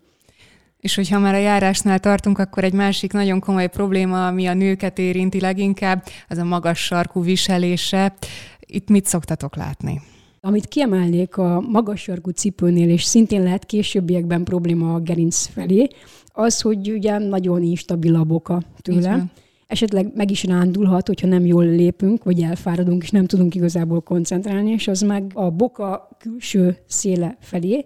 És 0.80 0.94
hogyha 0.94 1.18
már 1.18 1.34
a 1.34 1.38
járásnál 1.38 1.98
tartunk, 1.98 2.38
akkor 2.38 2.64
egy 2.64 2.72
másik 2.72 3.12
nagyon 3.12 3.40
komoly 3.40 3.68
probléma, 3.68 4.26
ami 4.26 4.46
a 4.46 4.54
nőket 4.54 4.98
érinti 4.98 5.40
leginkább, 5.40 6.04
az 6.28 6.38
a 6.38 6.44
magas 6.44 6.84
sarkú 6.84 7.22
viselése. 7.22 8.14
Itt 8.60 8.88
mit 8.88 9.06
szoktatok 9.06 9.56
látni? 9.56 10.00
Amit 10.40 10.66
kiemelnék 10.66 11.36
a 11.36 11.60
magas 11.60 12.00
sarkú 12.00 12.30
cipőnél, 12.30 12.88
és 12.88 13.02
szintén 13.02 13.42
lehet 13.42 13.66
későbbiekben 13.66 14.44
probléma 14.44 14.94
a 14.94 15.00
gerinc 15.00 15.46
felé, 15.46 15.88
az, 16.26 16.60
hogy 16.60 16.90
ugye 16.90 17.18
nagyon 17.18 17.62
instabil 17.62 18.14
a 18.14 18.24
boka 18.24 18.62
tőle. 18.80 19.24
Esetleg 19.66 20.12
meg 20.14 20.30
is 20.30 20.44
rándulhat, 20.44 21.06
hogyha 21.06 21.26
nem 21.26 21.46
jól 21.46 21.64
lépünk, 21.64 22.24
vagy 22.24 22.40
elfáradunk, 22.40 23.02
és 23.02 23.10
nem 23.10 23.26
tudunk 23.26 23.54
igazából 23.54 24.00
koncentrálni, 24.00 24.70
és 24.70 24.88
az 24.88 25.00
meg 25.00 25.30
a 25.34 25.50
boka 25.50 26.08
külső 26.18 26.76
széle 26.86 27.36
felé 27.40 27.84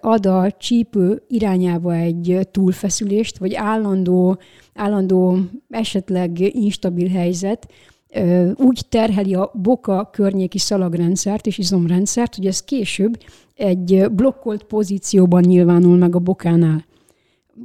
ad 0.00 0.26
a 0.26 0.50
csípő 0.58 1.22
irányába 1.28 1.94
egy 1.94 2.48
túlfeszülést, 2.50 3.38
vagy 3.38 3.54
állandó, 3.54 4.38
állandó 4.74 5.38
esetleg 5.68 6.40
instabil 6.40 7.08
helyzet, 7.08 7.68
úgy 8.56 8.82
terheli 8.88 9.34
a 9.34 9.50
boka 9.54 10.10
környéki 10.12 10.58
szalagrendszert 10.58 11.46
és 11.46 11.58
izomrendszert, 11.58 12.34
hogy 12.34 12.46
ez 12.46 12.62
később 12.62 13.18
egy 13.54 14.10
blokkolt 14.10 14.62
pozícióban 14.62 15.42
nyilvánul 15.42 15.96
meg 15.96 16.14
a 16.14 16.18
bokánál. 16.18 16.84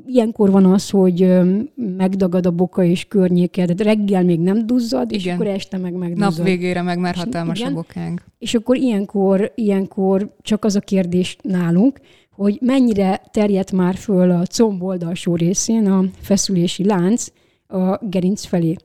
Ilyenkor 0.06 0.52
van 0.52 0.66
az, 0.66 0.90
hogy 0.90 1.40
megdagad 1.76 2.46
a 2.46 2.52
boka 2.52 2.84
és 2.84 3.06
környéke, 3.06 3.66
de 3.66 3.84
reggel 3.84 4.24
még 4.24 4.40
nem 4.40 4.66
duzzad, 4.66 5.12
és 5.12 5.26
akkor 5.26 5.48
este 5.48 5.78
meg 5.78 5.94
megduzzad. 5.94 6.38
Nap 6.38 6.46
végére 6.46 6.82
meg 6.82 7.00
már 7.00 7.16
hatalmas 7.16 7.60
igen, 7.60 7.72
a 7.72 7.76
bokánk. 7.76 8.24
És 8.40 8.54
akkor 8.54 8.78
ilyenkor, 8.78 9.52
ilyenkor 9.56 10.36
csak 10.42 10.66
az 10.66 10.76
a 10.76 10.80
kérdés 10.80 11.38
nálunk, 11.42 12.00
hogy 12.32 12.58
mennyire 12.62 13.22
terjedt 13.32 13.72
már 13.72 13.96
föl 13.96 14.32
a 14.32 14.46
comb 14.46 14.84
oldalsó 14.84 15.36
részén 15.36 15.88
a 15.88 16.04
feszülési 16.22 16.86
lánc 16.86 17.28
a 17.68 18.06
gerinc 18.06 18.46
felé 18.46 18.76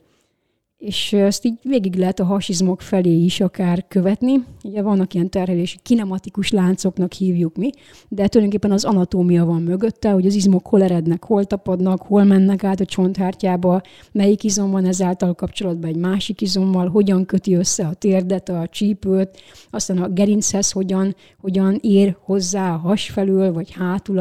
és 0.85 1.13
ezt 1.13 1.45
így 1.45 1.59
végig 1.63 1.95
lehet 1.95 2.21
a 2.21 2.25
hasizmok 2.25 2.81
felé 2.81 3.25
is 3.25 3.41
akár 3.41 3.85
követni. 3.89 4.45
Ugye 4.65 4.83
vannak 4.83 5.15
ilyen 5.15 5.31
terhelési 5.31 5.79
kinematikus 5.83 6.51
láncoknak 6.51 7.13
hívjuk 7.13 7.57
mi, 7.57 7.71
de 8.09 8.29
tulajdonképpen 8.29 8.71
az 8.71 8.85
anatómia 8.85 9.45
van 9.45 9.63
mögötte, 9.63 10.11
hogy 10.11 10.27
az 10.27 10.35
izmok 10.35 10.67
hol 10.67 10.83
erednek, 10.83 11.25
hol 11.25 11.45
tapadnak, 11.45 12.03
hol 12.03 12.25
mennek 12.25 12.65
át 12.65 12.81
a 12.81 12.85
csonthártyába, 12.85 13.81
melyik 14.13 14.45
izom 14.45 14.71
van 14.71 14.85
ezáltal 14.85 15.35
kapcsolatban 15.35 15.91
egy 15.91 15.97
másik 15.97 16.41
izommal, 16.41 16.89
hogyan 16.89 17.27
köti 17.27 17.55
össze 17.55 17.87
a 17.87 17.95
térdet, 17.95 18.49
a 18.49 18.67
csípőt, 18.71 19.43
aztán 19.71 19.99
a 19.99 20.09
gerinchez 20.09 20.71
hogyan, 20.71 21.17
hogyan 21.41 21.79
ér 21.81 22.17
hozzá 22.21 22.75
a 22.75 22.79
has 22.79 23.11
felül, 23.11 23.53
vagy 23.53 23.73
hátul 23.73 24.19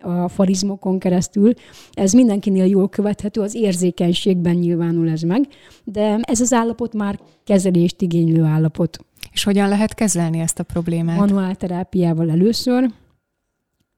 a 0.00 0.28
farizmokon 0.28 0.98
keresztül. 0.98 1.52
Ez 1.92 2.12
mindenkinél 2.12 2.66
jól 2.66 2.88
követhető, 2.88 3.40
az 3.40 3.54
érzékenységben 3.54 4.54
nyilvánul 4.54 5.08
ez 5.10 5.22
meg, 5.22 5.48
de 5.84 6.18
ez 6.22 6.40
az 6.40 6.52
állapot 6.52 6.94
már 6.94 7.20
kezelést 7.44 8.00
igénylő 8.02 8.42
állapot. 8.42 8.98
És 9.32 9.44
hogyan 9.44 9.68
lehet 9.68 9.94
kezelni 9.94 10.38
ezt 10.38 10.58
a 10.58 10.62
problémát? 10.62 11.18
Manuál 11.18 11.54
terápiával 11.54 12.30
először, 12.30 12.90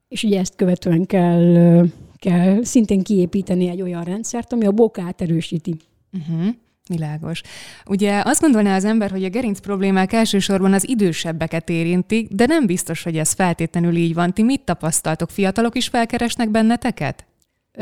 és 0.09 0.23
ugye 0.23 0.39
ezt 0.39 0.57
követően 0.57 1.07
kell, 1.07 1.87
kell 2.17 2.65
szintén 2.65 3.03
kiépíteni 3.03 3.69
egy 3.69 3.83
olyan 3.83 4.05
rendszert, 4.05 4.53
ami 4.53 4.67
a 4.67 4.73
bokát 4.73 5.21
erősíti. 5.21 5.77
Uh-huh. 6.13 6.55
Világos. 6.89 7.41
Ugye 7.87 8.23
azt 8.25 8.41
gondolná 8.41 8.77
az 8.77 8.85
ember, 8.85 9.11
hogy 9.11 9.25
a 9.25 9.29
gerinc 9.29 9.61
problémák 9.61 10.13
elsősorban 10.13 10.73
az 10.73 10.89
idősebbeket 10.89 11.69
érintik, 11.69 12.29
de 12.29 12.47
nem 12.47 12.67
biztos, 12.67 13.03
hogy 13.03 13.17
ez 13.17 13.33
feltétlenül 13.33 13.97
így 13.97 14.15
van. 14.15 14.33
Ti 14.33 14.43
mit 14.43 14.61
tapasztaltok? 14.61 15.31
Fiatalok 15.31 15.77
is 15.77 15.89
felkeresnek 15.89 16.51
benneteket? 16.51 17.27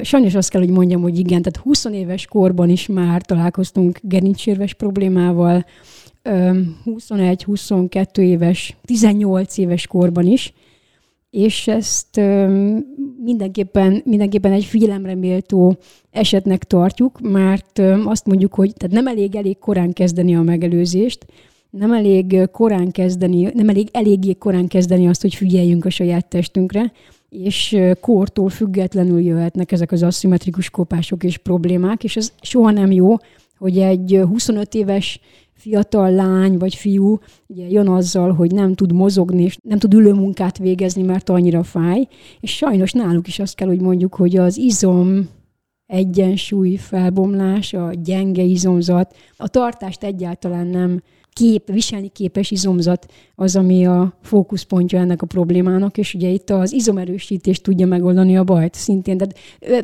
Sajnos 0.03 0.35
azt 0.35 0.51
kell, 0.51 0.61
hogy 0.61 0.71
mondjam, 0.71 1.03
hogy 1.03 1.19
igen, 1.19 1.43
tehát 1.43 1.67
20 1.67 1.85
éves 1.85 2.27
korban 2.27 2.69
is 2.69 2.87
már 2.87 3.23
találkoztunk 3.23 3.99
gerincsérves 4.03 4.75
problémával, 4.75 5.67
21-22 6.25 8.19
éves, 8.19 8.77
18 8.85 9.59
éves 9.59 9.87
korban 9.87 10.27
is, 10.27 10.53
és 11.31 11.69
ezt 11.69 12.21
mindenképpen, 13.23 14.03
mindenképpen 14.05 14.53
egy 14.53 14.65
figyelemre 14.65 15.15
méltó 15.15 15.77
esetnek 16.11 16.65
tartjuk, 16.65 17.21
mert 17.21 17.79
azt 18.05 18.27
mondjuk, 18.27 18.55
hogy 18.55 18.73
tehát 18.75 18.95
nem 18.95 19.07
elég 19.07 19.37
elég 19.37 19.59
korán 19.59 19.93
kezdeni 19.93 20.37
a 20.37 20.43
megelőzést, 20.43 21.27
nem 21.71 21.93
elég 21.93 22.49
korán 22.53 22.91
kezdeni, 22.91 23.51
nem 23.55 23.69
elég 23.69 23.89
eléggé 23.93 24.33
korán 24.33 24.67
kezdeni 24.67 25.09
azt, 25.09 25.21
hogy 25.21 25.35
figyeljünk 25.35 25.85
a 25.85 25.91
saját 25.91 26.27
testünkre, 26.27 26.93
és 27.29 27.77
kortól 28.01 28.49
függetlenül 28.49 29.21
jöhetnek 29.21 29.73
ezek 29.73 29.93
az 29.93 30.03
aszimmetrikus 30.03 30.71
kopások 30.71 31.25
és 31.25 31.39
problémák, 31.39 32.05
és 32.05 32.17
ez 32.17 32.33
soha 32.41 32.71
nem 32.71 32.93
jó, 32.93 33.17
hogy 33.59 33.79
egy 33.79 34.21
25 34.29 34.75
éves 34.75 35.21
fiatal 35.61 36.11
lány 36.13 36.59
vagy 36.59 36.75
fiú 36.75 37.19
ugye 37.47 37.69
jön 37.69 37.89
azzal, 37.89 38.33
hogy 38.33 38.53
nem 38.53 38.75
tud 38.75 38.93
mozogni, 38.93 39.43
és 39.43 39.57
nem 39.63 39.79
tud 39.79 39.95
ülőmunkát 39.95 40.59
végezni, 40.59 41.03
mert 41.03 41.29
annyira 41.29 41.63
fáj, 41.63 42.09
és 42.41 42.57
sajnos 42.57 42.93
náluk 42.93 43.27
is 43.27 43.39
azt 43.39 43.55
kell, 43.55 43.69
hogy 43.69 43.81
mondjuk, 43.81 44.15
hogy 44.15 44.37
az 44.37 44.57
izom 44.57 45.29
egyensúly 45.87 46.77
felbomlás, 46.77 47.73
a 47.73 47.91
gyenge 48.03 48.43
izomzat, 48.43 49.17
a 49.37 49.49
tartást 49.49 50.05
egyáltalán 50.05 50.67
nem 50.67 51.03
kép, 51.33 51.73
viselni 51.73 52.09
képes 52.09 52.51
izomzat 52.51 53.07
az, 53.35 53.57
ami 53.57 53.87
a 53.87 54.15
fókuszpontja 54.23 54.99
ennek 54.99 55.23
a 55.23 55.27
problémának, 55.27 55.99
és 55.99 56.15
ugye 56.15 56.29
itt 56.29 56.51
az 56.51 56.73
izomerősítés 56.73 57.61
tudja 57.61 57.87
megoldani 57.87 58.37
a 58.37 58.45
bajt 58.45 58.75
szintén. 58.75 59.17
De 59.17 59.27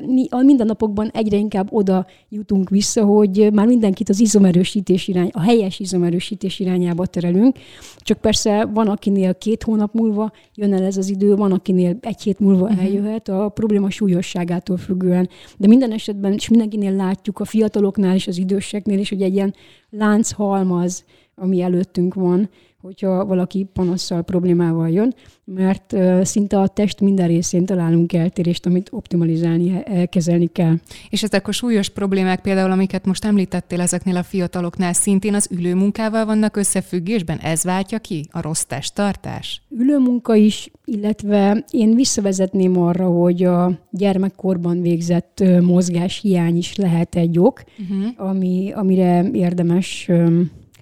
mi 0.06 0.26
a 0.30 0.42
mindennapokban 0.42 1.11
egyre 1.12 1.37
inkább 1.37 1.68
oda 1.70 2.06
jutunk 2.28 2.68
vissza, 2.68 3.04
hogy 3.04 3.48
már 3.52 3.66
mindenkit 3.66 4.09
az 4.09 4.20
izomerősítés 4.20 5.09
irány, 5.09 5.30
a 5.32 5.40
helyes 5.40 5.78
izomerősítés 5.78 6.59
irányába 6.59 7.06
terelünk, 7.06 7.56
csak 7.98 8.18
persze 8.18 8.64
van, 8.64 8.88
akinél 8.88 9.35
két 9.35 9.62
hónap 9.62 9.94
múlva 9.94 10.32
jön 10.54 10.72
el 10.72 10.82
ez 10.82 10.96
az 10.96 11.09
idő, 11.09 11.35
van, 11.35 11.52
akinél 11.52 11.96
egy 12.00 12.22
hét 12.22 12.40
múlva 12.40 12.64
uh-huh. 12.64 12.85
eljöhet, 12.85 13.28
a 13.28 13.48
probléma 13.48 13.90
súlyosságától 13.90 14.76
függően. 14.76 15.28
De 15.59 15.66
minden 15.66 15.92
esetben, 15.92 16.32
és 16.32 16.48
mindenkinél 16.48 16.92
látjuk, 16.92 17.38
a 17.38 17.44
fiataloknál 17.44 18.14
és 18.14 18.26
az 18.26 18.38
időseknél 18.38 18.98
is, 18.98 19.09
hogy 19.09 19.22
egy 19.22 19.35
ilyen 19.35 19.54
lánchalmaz 19.90 21.04
ami 21.37 21.61
előttünk 21.61 22.14
van, 22.14 22.49
hogyha 22.81 23.25
valaki 23.25 23.66
panasszal, 23.72 24.22
problémával 24.22 24.90
jön, 24.90 25.14
mert 25.44 25.96
szinte 26.22 26.59
a 26.59 26.66
test 26.66 27.01
minden 27.01 27.27
részén 27.27 27.64
találunk 27.64 28.12
eltérést, 28.12 28.66
amit 28.66 28.88
optimalizálni, 28.92 29.83
kezelni 30.09 30.46
kell. 30.46 30.75
És 31.11 31.22
ezek 31.22 31.49
a 31.49 31.53
súlyos 31.53 31.88
problémák 31.88 32.40
például, 32.40 32.70
amiket 32.70 33.07
most 33.07 33.25
említettél 33.25 33.81
ezeknél 33.81 34.16
a 34.16 34.22
fiataloknál, 34.22 34.92
szintén 34.92 35.35
az 35.35 35.49
ülőmunkával 35.51 36.25
vannak 36.25 36.57
összefüggésben? 36.57 37.38
Ez 37.38 37.64
váltja 37.64 37.99
ki 37.99 38.27
a 38.31 38.40
rossz 38.40 38.62
testtartás? 38.62 39.62
Ülőmunka 39.70 40.35
is, 40.35 40.70
illetve 40.85 41.64
én 41.70 41.94
visszavezetném 41.94 42.79
arra, 42.79 43.07
hogy 43.07 43.44
a 43.44 43.79
gyermekkorban 43.90 44.83
végzett 44.83 45.44
mozgás 45.61 46.20
hiány 46.20 46.57
is 46.57 46.77
lehet 46.77 47.16
egy 47.16 47.38
ok, 47.38 47.62
uh-huh. 47.79 48.29
ami, 48.29 48.72
amire 48.75 49.31
érdemes 49.33 50.11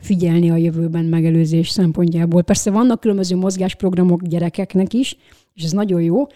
figyelni 0.04 0.50
a 0.50 0.56
jövőben 0.56 1.04
megelőzés 1.04 1.68
szempontjából. 1.68 2.42
Persze 2.42 2.70
vannak 2.70 3.00
különböző 3.00 3.36
mozgásprogramok 3.36 4.22
gyerekeknek 4.22 4.92
is, 4.92 5.16
és 5.54 5.62
ez 5.62 5.72
nagyon 5.72 6.02
jó. 6.02 6.26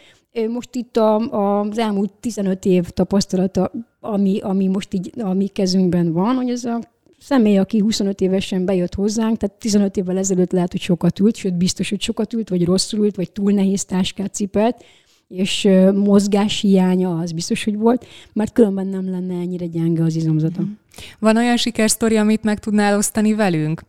Most 0.48 0.74
itt 0.74 0.96
a, 0.96 1.16
a, 1.16 1.60
az 1.60 1.78
elmúlt 1.78 2.12
15 2.20 2.64
év 2.64 2.88
tapasztalata, 2.88 3.72
ami, 4.00 4.38
ami 4.40 4.66
most 4.66 4.94
így 4.94 5.12
a 5.18 5.32
mi 5.32 5.46
kezünkben 5.46 6.12
van, 6.12 6.34
hogy 6.34 6.50
ez 6.50 6.64
a 6.64 6.80
személy, 7.18 7.58
aki 7.58 7.78
25 7.78 8.20
évesen 8.20 8.64
bejött 8.64 8.94
hozzánk, 8.94 9.36
tehát 9.36 9.56
15 9.56 9.96
évvel 9.96 10.18
ezelőtt 10.18 10.52
lehet, 10.52 10.72
hogy 10.72 10.80
sokat 10.80 11.18
ült, 11.18 11.36
sőt 11.36 11.54
biztos, 11.54 11.88
hogy 11.88 12.00
sokat 12.00 12.32
ült, 12.32 12.48
vagy 12.48 12.64
rosszul 12.64 13.04
ült, 13.04 13.16
vagy 13.16 13.32
túl 13.32 13.52
nehéz 13.52 13.84
táskát 13.84 14.34
cipelt, 14.34 14.84
és 15.28 15.68
mozgás 15.94 16.60
hiánya 16.60 17.18
az 17.18 17.32
biztos, 17.32 17.64
hogy 17.64 17.76
volt, 17.76 18.06
mert 18.32 18.52
különben 18.52 18.86
nem 18.86 19.10
lenne 19.10 19.34
ennyire 19.34 19.66
gyenge 19.66 20.02
az 20.02 20.14
izomzata. 20.14 20.62
Mm. 20.62 20.72
Van 21.18 21.36
olyan 21.36 21.56
sikersztori, 21.56 22.16
amit 22.16 22.42
meg 22.42 22.58
tudnál 22.58 22.96
osztani 22.96 23.34
velünk? 23.34 23.82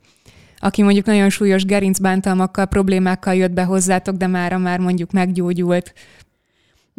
Aki 0.57 0.81
mondjuk 0.81 1.05
nagyon 1.05 1.29
súlyos 1.29 1.65
gerincbántalmakkal, 1.65 2.65
problémákkal 2.65 3.35
jött 3.35 3.51
be 3.51 3.63
hozzátok, 3.63 4.15
de 4.15 4.27
mára 4.27 4.57
már 4.57 4.79
mondjuk 4.79 5.11
meggyógyult, 5.11 5.93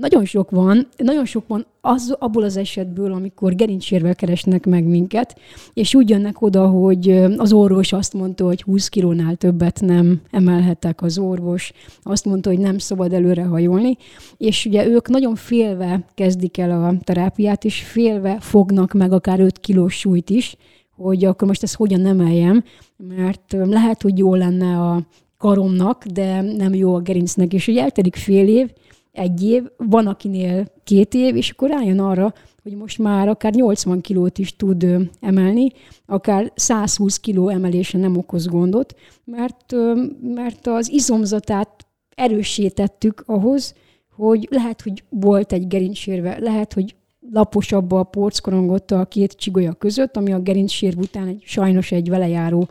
nagyon 0.01 0.25
sok 0.25 0.51
van, 0.51 0.89
nagyon 0.97 1.25
sok 1.25 1.47
van 1.47 1.67
az, 1.81 2.17
abból 2.19 2.43
az 2.43 2.57
esetből, 2.57 3.13
amikor 3.13 3.55
gerincsérvel 3.55 4.15
keresnek 4.15 4.67
meg 4.67 4.85
minket, 4.85 5.39
és 5.75 5.95
úgy 5.95 6.09
jönnek 6.09 6.43
oda, 6.43 6.67
hogy 6.67 7.11
az 7.37 7.53
orvos 7.53 7.93
azt 7.93 8.13
mondta, 8.13 8.45
hogy 8.45 8.63
20 8.63 8.89
kilónál 8.89 9.37
többet 9.37 9.81
nem 9.81 10.21
emelhettek 10.31 11.03
az 11.03 11.19
orvos, 11.19 11.73
azt 12.03 12.25
mondta, 12.25 12.49
hogy 12.51 12.59
nem 12.59 12.79
szabad 12.79 13.13
előre 13.13 13.43
hajolni, 13.43 13.97
és 14.37 14.67
ugye 14.67 14.87
ők 14.87 15.09
nagyon 15.09 15.35
félve 15.35 16.05
kezdik 16.15 16.59
el 16.59 16.85
a 16.85 16.95
terápiát, 17.05 17.65
és 17.65 17.83
félve 17.83 18.37
fognak 18.41 18.93
meg 18.93 19.13
akár 19.13 19.41
5 19.41 19.59
kilós 19.59 19.99
súlyt 19.99 20.31
is, 20.31 20.57
hogy 20.97 21.25
akkor 21.25 21.49
most 21.49 21.63
ezt 21.63 21.77
hogyan 21.77 22.07
emeljem, 22.07 22.65
mert 22.97 23.53
lehet, 23.53 24.03
hogy 24.03 24.19
jó 24.19 24.35
lenne 24.35 24.81
a 24.81 25.07
karomnak, 25.39 26.05
de 26.07 26.41
nem 26.41 26.75
jó 26.75 26.95
a 26.95 27.01
gerincnek, 27.01 27.53
és 27.53 27.69
ugye 27.69 27.83
eltelik 27.83 28.17
fél 28.17 28.49
év, 28.49 28.71
egy 29.12 29.42
év, 29.42 29.62
van 29.77 30.07
akinél 30.07 30.66
két 30.85 31.14
év, 31.14 31.37
és 31.37 31.51
akkor 31.51 31.70
rájön 31.70 32.01
arra, 32.01 32.35
hogy 32.62 32.75
most 32.75 32.99
már 32.99 33.29
akár 33.29 33.53
80 33.53 34.01
kilót 34.01 34.38
is 34.38 34.57
tud 34.57 34.87
emelni, 35.20 35.73
akár 36.07 36.53
120 36.55 37.18
kiló 37.18 37.49
emelése 37.49 37.99
nem 37.99 38.16
okoz 38.16 38.46
gondot, 38.46 38.94
mert, 39.25 39.75
mert 40.23 40.66
az 40.66 40.90
izomzatát 40.90 41.87
erősítettük 42.14 43.23
ahhoz, 43.27 43.75
hogy 44.16 44.49
lehet, 44.51 44.81
hogy 44.81 45.05
volt 45.09 45.53
egy 45.53 45.66
gerincsérve, 45.66 46.38
lehet, 46.38 46.73
hogy 46.73 46.94
laposabb 47.33 47.92
a 47.92 48.03
porckorongot 48.03 48.90
a 48.90 49.05
két 49.05 49.33
csigolya 49.33 49.73
között, 49.73 50.16
ami 50.16 50.33
a 50.33 50.40
gerincsérv 50.40 50.99
után 50.99 51.27
egy, 51.27 51.42
sajnos 51.46 51.92
egy 51.92 52.09
velejáró 52.09 52.68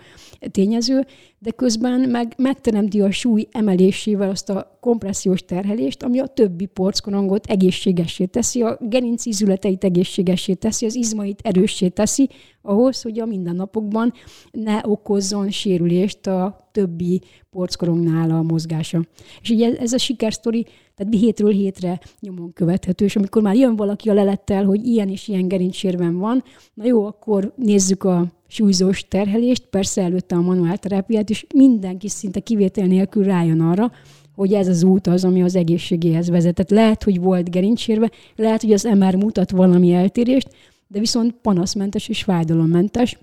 tényező, 0.51 1.05
de 1.39 1.51
közben 1.51 2.09
meg 2.09 2.33
megteremti 2.37 3.01
a 3.01 3.11
súly 3.11 3.47
emelésével 3.51 4.29
azt 4.29 4.49
a 4.49 4.77
kompressziós 4.79 5.45
terhelést, 5.45 6.03
ami 6.03 6.19
a 6.19 6.27
többi 6.27 6.65
porckorongot 6.65 7.45
egészségessé 7.45 8.25
teszi, 8.25 8.61
a 8.61 8.77
gerinc 8.81 9.25
ízületeit 9.25 9.83
egészségessé 9.83 10.53
teszi, 10.53 10.85
az 10.85 10.95
izmait 10.95 11.39
erőssé 11.43 11.87
teszi, 11.87 12.29
ahhoz, 12.61 13.01
hogy 13.01 13.19
a 13.19 13.25
mindennapokban 13.25 14.13
ne 14.51 14.79
okozzon 14.83 15.49
sérülést 15.49 16.27
a 16.27 16.69
többi 16.71 17.21
porckorongnál 17.49 18.31
a 18.31 18.41
mozgása. 18.41 19.05
És 19.41 19.49
ugye 19.49 19.77
ez 19.77 19.93
a 19.93 19.97
sikersztori, 19.97 20.65
tehát 20.99 21.13
hétről 21.13 21.51
hétre 21.51 21.99
nyomon 22.19 22.53
követhető, 22.53 23.05
és 23.05 23.15
amikor 23.15 23.41
már 23.41 23.55
jön 23.55 23.75
valaki 23.75 24.09
a 24.09 24.13
lelettel, 24.13 24.65
hogy 24.65 24.85
ilyen 24.85 25.09
és 25.09 25.27
ilyen 25.27 25.47
gerincsérven 25.47 26.17
van, 26.17 26.43
na 26.73 26.85
jó, 26.85 27.05
akkor 27.05 27.53
nézzük 27.55 28.03
a 28.03 28.25
súlyzós 28.47 29.07
terhelést, 29.07 29.65
persze 29.69 30.01
előtte 30.01 30.35
a 30.35 30.41
manuál 30.41 30.77
terápiát, 30.77 31.29
és 31.29 31.45
mindenki 31.55 32.09
szinte 32.09 32.39
kivétel 32.39 32.87
nélkül 32.87 33.23
rájön 33.23 33.61
arra, 33.61 33.91
hogy 34.35 34.53
ez 34.53 34.67
az 34.67 34.83
út 34.83 35.07
az, 35.07 35.25
ami 35.25 35.43
az 35.43 35.55
egészségéhez 35.55 36.29
vezetett. 36.29 36.69
Lehet, 36.69 37.03
hogy 37.03 37.19
volt 37.19 37.51
gerincsérve, 37.51 38.11
lehet, 38.35 38.61
hogy 38.61 38.73
az 38.73 38.83
MR 38.83 39.15
mutat 39.15 39.51
valami 39.51 39.91
eltérést, 39.91 40.49
de 40.87 40.99
viszont 40.99 41.35
panaszmentes 41.41 42.07
és 42.07 42.23
fájdalommentes, 42.23 43.19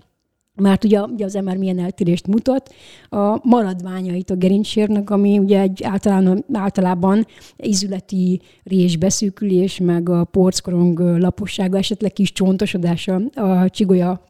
mert 0.59 0.83
ugye, 0.83 1.01
ugye 1.01 1.25
az 1.25 1.33
MR 1.33 1.57
milyen 1.57 1.79
eltérést 1.79 2.27
mutat, 2.27 2.73
a 3.09 3.47
maradványait 3.47 4.29
a 4.29 4.35
gerincsérnek, 4.35 5.09
ami 5.09 5.37
ugye 5.37 5.59
egy 5.59 5.83
általán, 5.83 6.45
általában 6.53 7.25
izületi 7.57 8.41
résbeszűkülés, 8.63 9.79
meg 9.79 10.09
a 10.09 10.23
porckorong 10.23 10.99
lapossága, 10.99 11.77
esetleg 11.77 12.13
kis 12.13 12.31
csontosodása 12.31 13.15
a 13.33 13.69
csigolya 13.69 14.21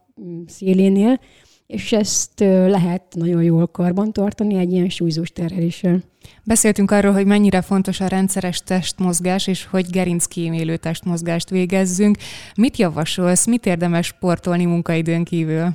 szélénél, 0.46 1.20
és 1.68 1.92
ezt 1.92 2.40
lehet 2.68 3.04
nagyon 3.16 3.44
jól 3.44 3.68
karban 3.68 4.12
tartani 4.14 4.56
egy 4.56 4.72
ilyen 4.72 4.90
súlyzós 4.90 5.32
terheléssel. 5.32 6.00
Beszéltünk 6.44 6.92
arról, 6.92 7.14
hogy 7.14 7.26
mennyire 7.26 7.62
fontos 7.62 8.00
a 8.00 8.08
rendszeres 8.08 8.62
testmozgás, 8.64 9.48
és 9.48 9.66
hogy 9.66 9.86
gerinckímélő 9.90 10.78
testmozgást 10.78 11.50
végezzünk. 11.50 12.18
Mit 12.56 12.78
javasolsz, 12.78 13.46
mit 13.46 13.66
érdemes 13.66 14.06
sportolni 14.06 14.66
munkaidőn 14.66 15.24
kívül? 15.24 15.70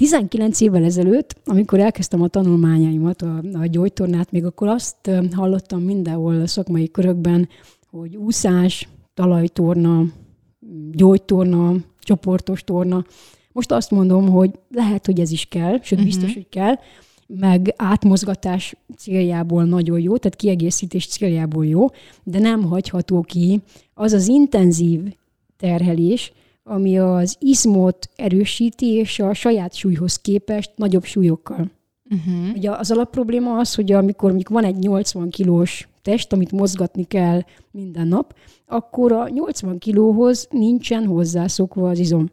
19 0.00 0.60
évvel 0.60 0.84
ezelőtt, 0.84 1.36
amikor 1.44 1.78
elkezdtem 1.78 2.22
a 2.22 2.28
tanulmányaimat, 2.28 3.22
a, 3.22 3.42
a 3.52 3.66
gyógytornát, 3.66 4.30
még 4.30 4.44
akkor 4.44 4.68
azt 4.68 5.10
hallottam 5.32 5.82
mindenhol 5.82 6.40
a 6.40 6.46
szakmai 6.46 6.90
körökben, 6.90 7.48
hogy 7.90 8.16
úszás, 8.16 8.88
talajtorna, 9.14 10.04
gyógytorna, 10.92 11.74
csoportos 11.98 12.64
torna, 12.64 13.04
most 13.52 13.72
azt 13.72 13.90
mondom, 13.90 14.28
hogy 14.28 14.50
lehet, 14.70 15.06
hogy 15.06 15.20
ez 15.20 15.30
is 15.30 15.44
kell, 15.44 15.80
sőt, 15.82 15.98
uh-huh. 15.98 16.04
biztos, 16.04 16.34
hogy 16.34 16.48
kell, 16.48 16.74
meg 17.26 17.74
átmozgatás 17.76 18.76
céljából 18.96 19.64
nagyon 19.64 20.00
jó, 20.00 20.16
tehát 20.16 20.36
kiegészítés 20.36 21.06
céljából 21.06 21.66
jó, 21.66 21.86
de 22.22 22.38
nem 22.38 22.62
hagyható 22.62 23.20
ki 23.20 23.60
az 23.94 24.12
az 24.12 24.28
intenzív 24.28 25.00
terhelés, 25.56 26.32
ami 26.70 26.98
az 26.98 27.36
izmot 27.38 28.08
erősíti, 28.16 28.86
és 28.86 29.18
a 29.18 29.34
saját 29.34 29.74
súlyhoz 29.74 30.16
képest 30.16 30.70
nagyobb 30.76 31.04
súlyokkal. 31.04 31.70
Uh-huh. 32.10 32.56
Ugye 32.56 32.70
az 32.70 32.90
alapprobléma 32.90 33.58
az, 33.58 33.74
hogy 33.74 33.92
amikor 33.92 34.28
mondjuk 34.28 34.52
van 34.52 34.64
egy 34.64 34.76
80 34.76 35.30
kilós 35.30 35.88
test, 36.02 36.32
amit 36.32 36.52
mozgatni 36.52 37.04
kell 37.04 37.40
minden 37.70 38.06
nap, 38.06 38.34
akkor 38.66 39.12
a 39.12 39.28
80 39.28 39.78
kilóhoz 39.78 40.48
nincsen 40.50 41.06
hozzászokva 41.06 41.88
az 41.88 41.98
izom. 41.98 42.30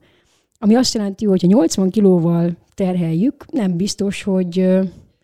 Ami 0.60 0.76
azt 0.76 0.94
jelenti, 0.94 1.26
hogy 1.26 1.42
ha 1.42 1.48
80 1.48 1.90
kilóval 1.90 2.52
terheljük, 2.76 3.52
nem 3.52 3.78
biztos, 3.78 4.24
hogy 4.24 4.68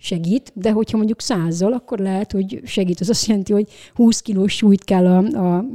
segít, 0.04 0.52
de 0.56 0.72
hogyha 0.72 0.98
mondjuk 0.98 1.22
százzal, 1.22 1.74
akkor 1.74 2.00
lehet, 2.00 2.32
hogy 2.32 2.62
segít. 2.64 3.00
Az 3.00 3.10
azt 3.10 3.26
jelenti, 3.26 3.54
hogy 3.54 3.68
20 3.94 4.22
kilós 4.22 4.56
súlyt 4.56 4.84
kell 4.84 5.06
a, 5.06 5.18
a 5.18 5.66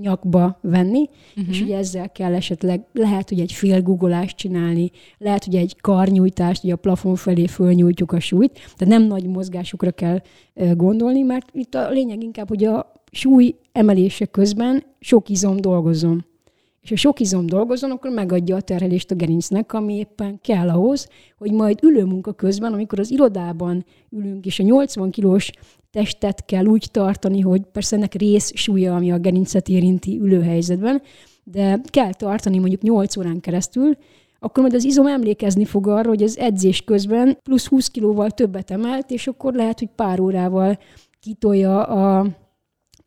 nyakba 0.00 0.58
venni, 0.62 1.08
uh-huh. 1.36 1.54
és 1.54 1.60
ugye 1.60 1.76
ezzel 1.76 2.12
kell 2.12 2.34
esetleg, 2.34 2.84
lehet, 2.92 3.28
hogy 3.28 3.40
egy 3.40 3.52
fél 3.52 3.82
guggolást 3.82 4.36
csinálni, 4.36 4.90
lehet, 5.18 5.44
hogy 5.44 5.54
egy 5.54 5.80
karnyújtást, 5.80 6.60
hogy 6.60 6.70
a 6.70 6.76
plafon 6.76 7.16
felé 7.16 7.46
fölnyújtjuk 7.46 8.12
a 8.12 8.20
súlyt, 8.20 8.52
tehát 8.52 8.98
nem 8.98 9.02
nagy 9.02 9.26
mozgásokra 9.26 9.90
kell 9.90 10.20
gondolni, 10.74 11.22
mert 11.22 11.48
itt 11.52 11.74
a 11.74 11.90
lényeg 11.90 12.22
inkább, 12.22 12.48
hogy 12.48 12.64
a 12.64 12.92
súly 13.10 13.54
emelése 13.72 14.26
közben 14.26 14.84
sok 15.00 15.28
izom 15.28 15.56
dolgozom. 15.56 16.24
És 16.88 17.02
ha 17.02 17.08
sok 17.08 17.20
izom 17.20 17.46
dolgozom, 17.46 17.90
akkor 17.90 18.10
megadja 18.10 18.56
a 18.56 18.60
terhelést 18.60 19.10
a 19.10 19.14
gerincnek, 19.14 19.72
ami 19.72 19.94
éppen 19.94 20.40
kell 20.40 20.68
ahhoz, 20.68 21.08
hogy 21.38 21.52
majd 21.52 21.78
ülőmunka 21.82 22.32
közben, 22.32 22.72
amikor 22.72 22.98
az 22.98 23.10
irodában 23.10 23.84
ülünk, 24.10 24.46
és 24.46 24.58
a 24.58 24.62
80 24.62 25.10
kilós 25.10 25.50
testet 25.90 26.44
kell 26.44 26.64
úgy 26.64 26.88
tartani, 26.90 27.40
hogy 27.40 27.62
persze 27.72 27.96
ennek 27.96 28.14
rész 28.14 28.52
súlya, 28.54 28.94
ami 28.94 29.12
a 29.12 29.18
gerincet 29.18 29.68
érinti 29.68 30.18
ülőhelyzetben, 30.20 31.02
de 31.44 31.80
kell 31.84 32.14
tartani 32.14 32.58
mondjuk 32.58 32.82
8 32.82 33.16
órán 33.16 33.40
keresztül, 33.40 33.96
akkor 34.38 34.62
majd 34.62 34.74
az 34.74 34.84
izom 34.84 35.06
emlékezni 35.06 35.64
fog 35.64 35.86
arra, 35.86 36.08
hogy 36.08 36.22
az 36.22 36.38
edzés 36.38 36.82
közben 36.82 37.38
plusz 37.42 37.66
20 37.66 37.88
kilóval 37.88 38.30
többet 38.30 38.70
emelt, 38.70 39.10
és 39.10 39.26
akkor 39.26 39.54
lehet, 39.54 39.78
hogy 39.78 39.88
pár 39.94 40.20
órával 40.20 40.78
kitolja 41.20 41.82
a 41.82 42.26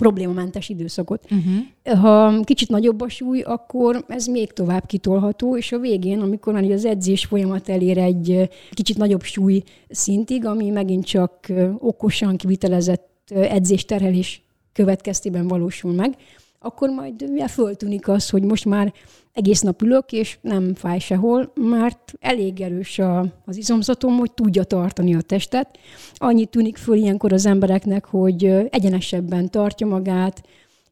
problémamentes 0.01 0.69
időszakot. 0.69 1.23
Uh-huh. 1.31 1.99
Ha 1.99 2.39
kicsit 2.43 2.69
nagyobb 2.69 3.01
a 3.01 3.09
súly, 3.09 3.41
akkor 3.41 4.05
ez 4.07 4.25
még 4.25 4.53
tovább 4.53 4.85
kitolható, 4.85 5.57
és 5.57 5.71
a 5.71 5.79
végén, 5.79 6.19
amikor 6.19 6.53
már 6.53 6.63
az 6.63 6.85
edzés 6.85 7.25
folyamat 7.25 7.69
elér 7.69 7.97
egy 7.97 8.49
kicsit 8.71 8.97
nagyobb 8.97 9.23
súly 9.23 9.63
szintig, 9.89 10.45
ami 10.45 10.69
megint 10.69 11.05
csak 11.05 11.51
okosan 11.79 12.35
kivitelezett 12.35 13.09
edzésterhelés 13.29 14.43
következtében 14.73 15.47
valósul 15.47 15.93
meg, 15.93 16.15
akkor 16.59 16.89
majd 16.89 17.21
ugye 17.21 17.47
föltűnik 17.47 18.07
az, 18.07 18.29
hogy 18.29 18.43
most 18.43 18.65
már 18.65 18.93
egész 19.33 19.61
nap 19.61 19.81
ülök, 19.81 20.11
és 20.11 20.37
nem 20.41 20.75
fáj 20.75 20.99
sehol, 20.99 21.51
mert 21.55 22.13
elég 22.19 22.61
erős 22.61 22.99
a, 22.99 23.25
az 23.45 23.57
izomzatom, 23.57 24.17
hogy 24.17 24.31
tudja 24.31 24.63
tartani 24.63 25.15
a 25.15 25.21
testet. 25.21 25.77
Annyit 26.15 26.49
tűnik 26.49 26.77
föl 26.77 26.95
ilyenkor 26.95 27.33
az 27.33 27.45
embereknek, 27.45 28.05
hogy 28.05 28.45
egyenesebben 28.69 29.49
tartja 29.49 29.87
magát, 29.87 30.43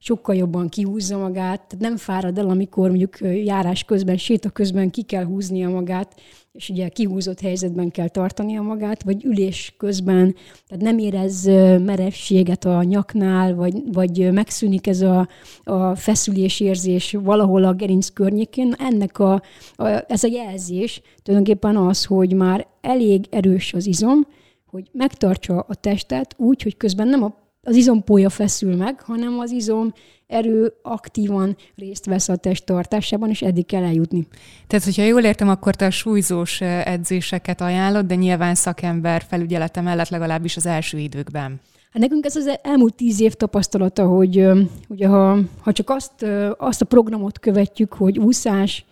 sokkal 0.02 0.36
jobban 0.36 0.70
kihúzza 0.70 1.18
magát, 1.18 1.68
tehát 1.68 1.80
nem 1.80 1.98
fárad 1.98 2.38
el, 2.38 2.50
amikor 2.50 2.90
mondjuk 2.90 3.18
járás 3.46 3.84
közben, 3.84 4.18
séta 4.18 4.50
közben 4.50 4.90
ki 4.90 5.02
kell 5.02 5.24
húznia 5.24 5.70
magát, 5.70 6.22
és 6.52 6.70
ugye 6.70 6.88
kihúzott 6.88 7.40
helyzetben 7.40 7.92
kell 7.92 8.08
tartania 8.08 8.62
magát, 8.62 9.04
vagy 9.04 9.26
ülés 9.26 9.74
közben, 9.78 10.36
tehát 10.68 10.84
nem 10.84 10.98
érez 10.98 11.46
merevséget 11.84 12.66
a 12.66 12.84
nyaknál, 12.84 13.56
vagy, 13.56 13.84
vagy 13.92 14.32
megszűnik 14.32 14.88
ez 14.88 15.02
a, 15.02 15.28
a 15.64 15.96
feszülés 15.96 16.60
érzés 16.60 17.18
valahol 17.24 17.64
a 17.64 17.74
gerinc 17.74 18.10
környékén. 18.10 18.74
Ennek 18.78 19.20
a, 19.20 19.42
a, 19.76 20.04
ez 20.08 20.24
a 20.24 20.28
jelzés 20.28 21.02
tulajdonképpen 21.24 21.78
az, 21.78 22.06
hogy 22.06 22.34
már 22.34 22.68
elég 22.82 23.26
erős 23.30 23.74
az 23.74 23.86
izom, 23.86 24.28
hogy 24.66 24.90
megtartsa 24.92 25.60
a 25.68 25.76
testet 25.76 26.36
úgy, 26.38 26.62
hogy 26.62 26.78
közben 26.78 27.08
nem 27.08 27.24
a 27.24 27.49
az 27.62 27.76
izompója 27.76 28.30
feszül 28.30 28.76
meg, 28.76 29.02
hanem 29.02 29.40
az 29.40 29.52
izom 29.52 29.94
erő 30.28 30.74
aktívan 30.82 31.56
részt 31.76 32.06
vesz 32.06 32.30
a 32.30 32.36
test 32.36 32.66
tartásában, 32.66 33.30
és 33.30 33.42
eddig 33.42 33.66
kell 33.66 33.84
eljutni. 33.84 34.28
Tehát, 34.68 34.86
hogyha 34.86 35.04
jól 35.04 35.24
értem, 35.24 35.50
akkor 35.50 35.76
te 35.76 35.86
a 35.86 35.92
súlyzós 35.92 36.62
edzéseket 36.62 37.62
ajánlod, 37.62 38.06
de 38.06 38.16
nyilván 38.16 38.56
szakember 38.56 39.24
felügyelete 39.28 39.82
mellett 39.82 40.10
legalábbis 40.10 40.58
az 40.58 40.66
első 40.66 40.98
időkben. 40.98 41.60
Hát 41.92 42.02
nekünk 42.02 42.26
ez 42.26 42.36
az 42.36 42.58
elmúlt 42.62 42.96
tíz 42.96 43.22
év 43.22 43.34
tapasztalata, 43.34 44.06
hogy 44.06 44.48
ugye 44.88 45.08
ha, 45.08 45.40
ha 45.60 45.72
csak 45.72 45.90
azt, 45.90 46.26
azt 46.58 46.82
a 46.82 46.86
programot 46.86 47.40
követjük, 47.40 47.94
hogy 47.94 48.20
úszás, 48.20 48.86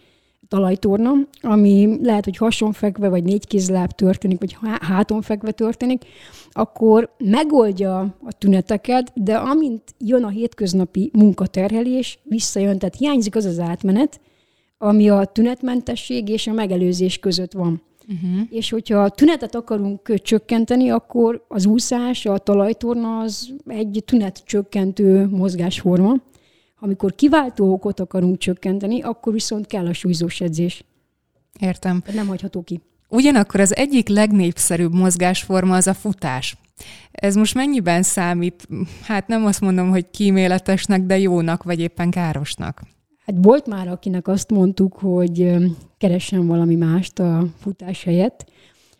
talajtorna, 0.47 1.11
ami 1.41 1.97
lehet, 2.01 2.23
hogy 2.23 2.37
hasonfekve, 2.37 3.09
vagy 3.09 3.23
négykézláb 3.23 3.91
történik, 3.91 4.39
vagy 4.39 4.57
háton 4.81 5.21
fekve 5.21 5.51
történik, 5.51 6.05
akkor 6.51 7.15
megoldja 7.17 7.99
a 7.99 8.33
tüneteket, 8.37 9.11
de 9.13 9.35
amint 9.35 9.81
jön 9.97 10.23
a 10.23 10.29
hétköznapi 10.29 11.11
munkaterhelés, 11.13 12.19
visszajön, 12.23 12.79
tehát 12.79 12.95
hiányzik 12.95 13.35
az 13.35 13.45
az 13.45 13.59
átmenet, 13.59 14.19
ami 14.77 15.09
a 15.09 15.25
tünetmentesség 15.25 16.29
és 16.29 16.47
a 16.47 16.53
megelőzés 16.53 17.19
között 17.19 17.51
van. 17.51 17.81
Uh-huh. 18.09 18.47
És 18.49 18.69
hogyha 18.69 19.03
a 19.03 19.09
tünetet 19.09 19.55
akarunk 19.55 20.21
csökkenteni, 20.21 20.89
akkor 20.89 21.45
az 21.47 21.65
úszás, 21.65 22.25
a 22.25 22.37
talajtorna 22.37 23.19
az 23.19 23.53
egy 23.67 24.03
tünetcsökkentő 24.05 25.27
mozgásforma, 25.29 26.15
amikor 26.79 27.15
kiváltó 27.15 27.71
okot 27.71 27.99
akarunk 27.99 28.37
csökkenteni, 28.37 29.01
akkor 29.01 29.33
viszont 29.33 29.65
kell 29.65 29.85
a 29.85 29.93
súlyzós 29.93 30.41
edzés. 30.41 30.83
Értem. 31.59 32.03
Nem 32.13 32.27
hagyható 32.27 32.61
ki. 32.61 32.81
Ugyanakkor 33.09 33.59
az 33.59 33.75
egyik 33.75 34.07
legnépszerűbb 34.07 34.93
mozgásforma 34.93 35.75
az 35.75 35.87
a 35.87 35.93
futás. 35.93 36.57
Ez 37.11 37.35
most 37.35 37.53
mennyiben 37.53 38.03
számít, 38.03 38.67
hát 39.03 39.27
nem 39.27 39.45
azt 39.45 39.61
mondom, 39.61 39.89
hogy 39.89 40.09
kíméletesnek, 40.09 41.01
de 41.01 41.19
jónak, 41.19 41.63
vagy 41.63 41.79
éppen 41.79 42.09
károsnak? 42.09 42.81
Hát 43.25 43.35
volt 43.41 43.67
már, 43.67 43.87
akinek 43.87 44.27
azt 44.27 44.51
mondtuk, 44.51 44.93
hogy 44.93 45.55
keressen 45.97 46.47
valami 46.47 46.75
mást 46.75 47.19
a 47.19 47.47
futás 47.59 48.03
helyett. 48.03 48.45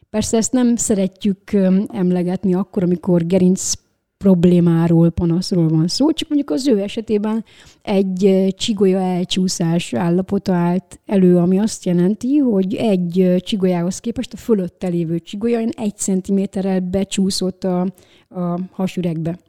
Persze 0.09 0.37
ezt 0.37 0.51
nem 0.51 0.75
szeretjük 0.75 1.51
emlegetni 1.87 2.53
akkor, 2.53 2.83
amikor 2.83 3.25
gerinc 3.25 3.73
problémáról, 4.17 5.09
panaszról 5.09 5.67
van 5.67 5.87
szó, 5.87 6.11
csak 6.11 6.29
mondjuk 6.29 6.49
az 6.49 6.67
ő 6.67 6.81
esetében 6.81 7.45
egy 7.81 8.53
csigolya 8.57 8.99
elcsúszás 8.99 9.93
állapota 9.93 10.53
állt 10.53 10.99
elő, 11.05 11.37
ami 11.37 11.59
azt 11.59 11.85
jelenti, 11.85 12.37
hogy 12.37 12.75
egy 12.75 13.35
csigolyához 13.39 13.99
képest 13.99 14.33
a 14.33 14.37
fölötte 14.37 14.87
lévő 14.87 15.19
csigolya 15.19 15.59
egy 15.59 15.97
centiméterrel 15.97 16.79
becsúszott 16.79 17.63
a, 17.63 17.81
a 18.29 18.59
hasüregbe. 18.71 19.39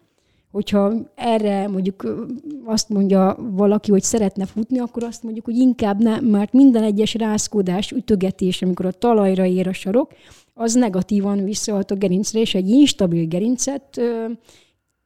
Hogyha 0.50 0.92
erre 1.14 1.68
mondjuk 1.68 2.26
azt 2.64 2.88
mondja 2.88 3.36
valaki, 3.50 3.90
hogy 3.90 4.02
szeretne 4.02 4.46
futni, 4.46 4.78
akkor 4.78 5.02
azt 5.02 5.22
mondjuk, 5.22 5.44
hogy 5.44 5.56
inkább 5.56 6.02
nem, 6.02 6.24
mert 6.24 6.52
minden 6.52 6.82
egyes 6.82 7.14
rázkódás, 7.14 7.90
ütögetés, 7.90 8.62
amikor 8.62 8.86
a 8.86 8.92
talajra 8.92 9.44
ér 9.44 9.68
a 9.68 9.72
sarok, 9.72 10.12
az 10.58 10.74
negatívan 10.74 11.44
visszahat 11.44 11.90
a 11.90 11.94
gerincre, 11.94 12.40
és 12.40 12.54
egy 12.54 12.68
instabil 12.68 13.26
gerincet 13.26 14.00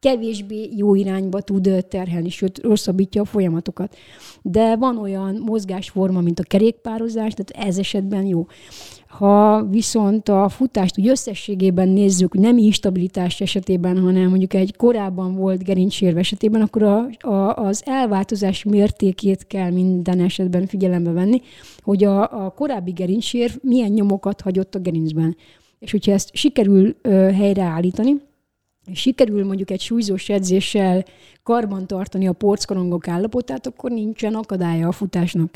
kevésbé 0.03 0.69
jó 0.75 0.95
irányba 0.95 1.41
tud 1.41 1.85
terhelni, 1.89 2.29
sőt, 2.29 2.59
rosszabbítja 2.63 3.21
a 3.21 3.25
folyamatokat. 3.25 3.95
De 4.41 4.75
van 4.75 4.97
olyan 4.97 5.41
mozgásforma, 5.45 6.21
mint 6.21 6.39
a 6.39 6.43
kerékpározás, 6.43 7.33
tehát 7.33 7.67
ez 7.67 7.77
esetben 7.77 8.25
jó. 8.25 8.47
Ha 9.07 9.63
viszont 9.63 10.29
a 10.29 10.49
futást 10.49 10.99
úgy 10.99 11.07
összességében 11.07 11.89
nézzük, 11.89 12.33
nem 12.33 12.57
instabilitás 12.57 13.41
esetében, 13.41 13.99
hanem 13.99 14.29
mondjuk 14.29 14.53
egy 14.53 14.75
korábban 14.75 15.35
volt 15.35 15.63
gerincsérve 15.63 16.19
esetében, 16.19 16.61
akkor 16.61 16.83
a, 16.83 17.09
a, 17.19 17.55
az 17.55 17.81
elváltozás 17.85 18.63
mértékét 18.63 19.47
kell 19.47 19.71
minden 19.71 20.19
esetben 20.19 20.67
figyelembe 20.67 21.11
venni, 21.11 21.41
hogy 21.81 22.03
a, 22.03 22.45
a 22.45 22.49
korábbi 22.49 22.91
gerincsérv 22.91 23.53
milyen 23.61 23.91
nyomokat 23.91 24.41
hagyott 24.41 24.75
a 24.75 24.79
gerincben. 24.79 25.35
És 25.79 25.91
hogyha 25.91 26.11
ezt 26.11 26.29
sikerül 26.35 26.95
ö, 27.01 27.09
helyreállítani, 27.09 28.21
sikerül 28.93 29.45
mondjuk 29.45 29.71
egy 29.71 29.81
súlyzós 29.81 30.29
edzéssel 30.29 31.05
karban 31.43 31.87
tartani 31.87 32.27
a 32.27 32.33
porckorongok 32.33 33.07
állapotát, 33.07 33.67
akkor 33.67 33.91
nincsen 33.91 34.33
akadálya 34.33 34.87
a 34.87 34.91
futásnak. 34.91 35.53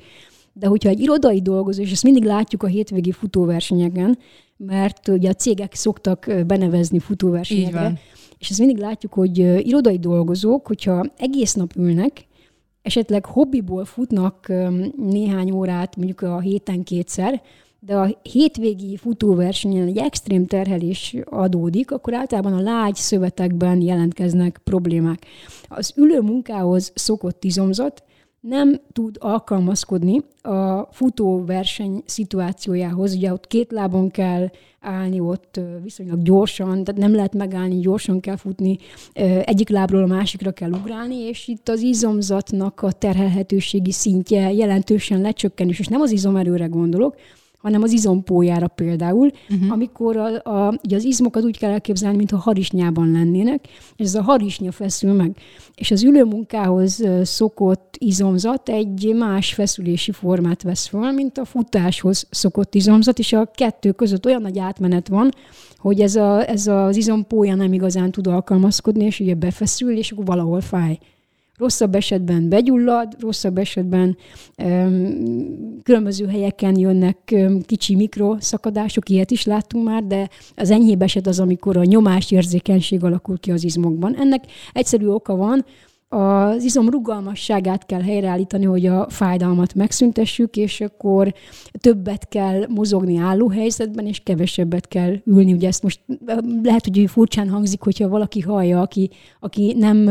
De 0.53 0.67
hogyha 0.67 0.89
egy 0.89 0.99
irodai 0.99 1.41
dolgozó, 1.41 1.81
és 1.81 1.91
ezt 1.91 2.03
mindig 2.03 2.23
látjuk 2.23 2.63
a 2.63 2.67
hétvégi 2.67 3.11
futóversenyeken, 3.11 4.17
mert 4.57 5.07
ugye 5.07 5.29
a 5.29 5.33
cégek 5.33 5.73
szoktak 5.73 6.31
benevezni 6.47 6.99
futóversenyekre, 6.99 7.99
és 8.37 8.49
ezt 8.49 8.59
mindig 8.59 8.77
látjuk, 8.77 9.13
hogy 9.13 9.37
irodai 9.67 9.99
dolgozók, 9.99 10.67
hogyha 10.67 11.05
egész 11.17 11.53
nap 11.53 11.75
ülnek, 11.75 12.25
esetleg 12.81 13.25
hobbiból 13.25 13.85
futnak 13.85 14.53
néhány 14.97 15.51
órát, 15.51 15.95
mondjuk 15.95 16.21
a 16.21 16.39
héten 16.39 16.83
kétszer, 16.83 17.41
de 17.79 17.95
a 17.95 18.19
hétvégi 18.21 18.97
futóversenyen 18.97 19.87
egy 19.87 19.97
extrém 19.97 20.45
terhelés 20.45 21.15
adódik, 21.25 21.91
akkor 21.91 22.13
általában 22.13 22.53
a 22.53 22.61
lágy 22.61 22.95
szövetekben 22.95 23.81
jelentkeznek 23.81 24.59
problémák. 24.63 25.25
Az 25.67 25.93
ülő 25.95 26.21
munkához 26.21 26.91
szokott 26.95 27.43
izomzat 27.43 28.03
nem 28.39 28.79
tud 28.91 29.15
alkalmazkodni 29.19 30.21
a 30.41 30.87
futóverseny 30.91 32.03
szituációjához. 32.05 33.15
Ugye 33.15 33.33
ott 33.33 33.47
két 33.47 33.71
lábon 33.71 34.11
kell 34.11 34.49
állni, 34.79 35.19
ott 35.19 35.59
viszonylag 35.83 36.21
gyorsan, 36.21 36.83
tehát 36.83 37.01
nem 37.01 37.15
lehet 37.15 37.33
megállni, 37.33 37.79
gyorsan 37.79 38.19
kell 38.19 38.35
futni, 38.35 38.77
egyik 39.43 39.69
lábról 39.69 40.03
a 40.03 40.07
másikra 40.07 40.51
kell 40.51 40.71
ugrálni, 40.71 41.15
és 41.15 41.47
itt 41.47 41.69
az 41.69 41.81
izomzatnak 41.81 42.81
a 42.81 42.91
terhelhetőségi 42.91 43.91
szintje 43.91 44.51
jelentősen 44.51 45.21
lecsökken, 45.21 45.67
és 45.67 45.87
nem 45.87 46.01
az 46.01 46.11
izomerőre 46.11 46.65
gondolok, 46.65 47.15
hanem 47.57 47.81
az 47.81 47.91
izompójára 47.91 48.67
például, 48.67 49.31
uh-huh. 49.49 49.71
amikor 49.71 50.17
a, 50.17 50.51
a, 50.51 50.73
ugye 50.83 50.95
az 50.95 51.03
izmokat 51.03 51.43
úgy 51.43 51.57
kell 51.57 51.71
elképzelni, 51.71 52.17
mintha 52.17 52.37
harisnyában 52.37 53.11
lennének, 53.11 53.67
és 53.95 54.05
ez 54.05 54.15
a 54.15 54.21
harisnya 54.21 54.71
feszül 54.71 55.13
meg. 55.13 55.37
És 55.75 55.91
az 55.91 56.03
ülőmunkához 56.03 57.03
szokott 57.23 57.95
izomzat 57.99 58.69
egy 58.69 59.13
más 59.15 59.53
feszülési 59.53 60.11
formát 60.11 60.63
vesz 60.63 60.87
föl, 60.87 61.11
mint 61.11 61.37
a 61.37 61.45
futáshoz 61.45 62.27
szokott 62.29 62.75
izomzat, 62.75 63.19
és 63.19 63.33
a 63.33 63.51
kettő 63.55 63.91
között 63.91 64.25
olyan 64.25 64.41
nagy 64.41 64.59
átmenet 64.59 65.07
van, 65.07 65.31
hogy 65.77 66.01
ez, 66.01 66.15
a, 66.15 66.49
ez 66.49 66.67
az 66.67 66.95
izompója 66.97 67.55
nem 67.55 67.73
igazán 67.73 68.11
tud 68.11 68.27
alkalmazkodni, 68.27 69.05
és 69.05 69.19
ugye 69.19 69.35
befeszül, 69.35 69.97
és 69.97 70.11
akkor 70.11 70.25
valahol 70.25 70.61
fáj 70.61 70.99
rosszabb 71.57 71.95
esetben 71.95 72.49
begyullad, 72.49 73.15
rosszabb 73.19 73.57
esetben 73.57 74.17
um, 74.63 75.81
különböző 75.83 76.27
helyeken 76.27 76.77
jönnek 76.79 77.35
kicsi 77.65 77.95
mikroszakadások, 77.95 79.09
ilyet 79.09 79.31
is 79.31 79.45
láttunk 79.45 79.85
már, 79.85 80.03
de 80.03 80.29
az 80.55 80.71
enyhébb 80.71 81.01
eset 81.01 81.27
az, 81.27 81.39
amikor 81.39 81.77
a 81.77 81.83
nyomásérzékenység 81.83 83.03
alakul 83.03 83.39
ki 83.39 83.51
az 83.51 83.63
izmokban. 83.63 84.15
Ennek 84.15 84.43
egyszerű 84.73 85.07
oka 85.07 85.35
van, 85.35 85.65
az 86.09 86.63
izom 86.63 86.89
rugalmasságát 86.89 87.85
kell 87.85 88.01
helyreállítani, 88.01 88.65
hogy 88.65 88.85
a 88.85 89.09
fájdalmat 89.09 89.73
megszüntessük, 89.73 90.57
és 90.57 90.81
akkor 90.81 91.33
többet 91.71 92.27
kell 92.27 92.65
mozogni 92.69 93.17
álló 93.17 93.49
helyzetben, 93.49 94.05
és 94.05 94.19
kevesebbet 94.19 94.87
kell 94.87 95.15
ülni. 95.25 95.53
Ugye 95.53 95.67
ezt 95.67 95.83
most 95.83 96.01
lehet, 96.63 96.85
hogy 96.85 97.09
furcsán 97.09 97.49
hangzik, 97.49 97.81
hogyha 97.81 98.07
valaki 98.07 98.41
hallja, 98.41 98.81
aki, 98.81 99.09
aki 99.39 99.75
nem 99.77 100.09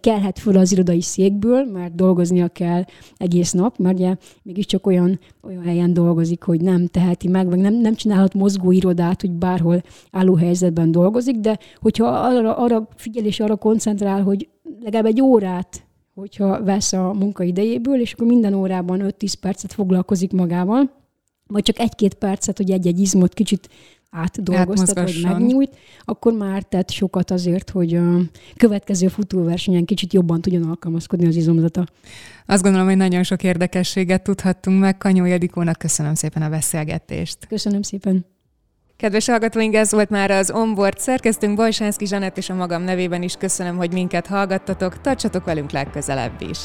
kelhet 0.00 0.38
föl 0.38 0.56
az 0.56 0.72
irodai 0.72 1.00
székből, 1.00 1.64
mert 1.64 1.94
dolgoznia 1.94 2.48
kell 2.48 2.84
egész 3.16 3.52
nap, 3.52 3.78
mert 3.78 3.98
ugye 3.98 4.16
mégiscsak 4.42 4.86
olyan, 4.86 5.18
olyan 5.42 5.62
helyen 5.62 5.92
dolgozik, 5.92 6.42
hogy 6.42 6.60
nem 6.60 6.86
teheti 6.86 7.28
meg, 7.28 7.48
vagy 7.48 7.58
nem, 7.58 7.74
nem 7.74 7.94
csinálhat 7.94 8.34
mozgó 8.34 8.70
irodát, 8.70 9.20
hogy 9.20 9.32
bárhol 9.32 9.82
álló 10.10 10.34
helyzetben 10.34 10.90
dolgozik, 10.90 11.36
de 11.36 11.58
hogyha 11.80 12.06
arra, 12.06 12.56
arra 12.56 12.88
figyel 12.96 13.24
és 13.24 13.40
arra 13.40 13.56
koncentrál, 13.56 14.22
hogy 14.22 14.48
legalább 14.80 15.06
egy 15.06 15.20
órát, 15.20 15.84
hogyha 16.14 16.62
vesz 16.62 16.92
a 16.92 17.12
munkaidejéből, 17.12 18.00
és 18.00 18.12
akkor 18.12 18.26
minden 18.26 18.54
órában 18.54 19.00
5-10 19.02 19.34
percet 19.40 19.72
foglalkozik 19.72 20.32
magával, 20.32 20.90
vagy 21.46 21.62
csak 21.62 21.78
egy-két 21.78 22.14
percet, 22.14 22.56
hogy 22.56 22.70
egy-egy 22.70 23.00
izmot 23.00 23.34
kicsit 23.34 23.68
átdolgoztat, 24.10 25.12
vagy 25.12 25.20
megnyújt, 25.22 25.76
akkor 26.04 26.32
már 26.32 26.62
tett 26.62 26.90
sokat 26.90 27.30
azért, 27.30 27.70
hogy 27.70 27.94
a 27.94 28.20
következő 28.56 29.08
futóversenyen 29.08 29.84
kicsit 29.84 30.12
jobban 30.12 30.40
tudjon 30.40 30.62
alkalmazkodni 30.62 31.26
az 31.26 31.36
izomzata. 31.36 31.86
Azt 32.46 32.62
gondolom, 32.62 32.86
hogy 32.86 32.96
nagyon 32.96 33.22
sok 33.22 33.42
érdekességet 33.42 34.22
tudhattunk 34.22 34.80
meg. 34.80 34.98
Kanyó 34.98 35.24
Jedikónak 35.24 35.78
köszönöm 35.78 36.14
szépen 36.14 36.42
a 36.42 36.48
beszélgetést. 36.48 37.46
Köszönöm 37.46 37.82
szépen. 37.82 38.24
Kedves 39.00 39.28
hallgatóink, 39.28 39.74
ez 39.74 39.92
volt 39.92 40.10
már 40.10 40.30
az 40.30 40.50
Onboard 40.50 40.98
szerkesztőnk 40.98 41.56
Bajsánszki 41.56 42.06
Zsanett 42.06 42.36
és 42.36 42.50
a 42.50 42.54
magam 42.54 42.82
nevében 42.82 43.22
is 43.22 43.34
köszönöm, 43.38 43.76
hogy 43.76 43.92
minket 43.92 44.26
hallgattatok. 44.26 45.00
Tartsatok 45.00 45.44
velünk 45.44 45.70
legközelebb 45.70 46.40
is! 46.40 46.58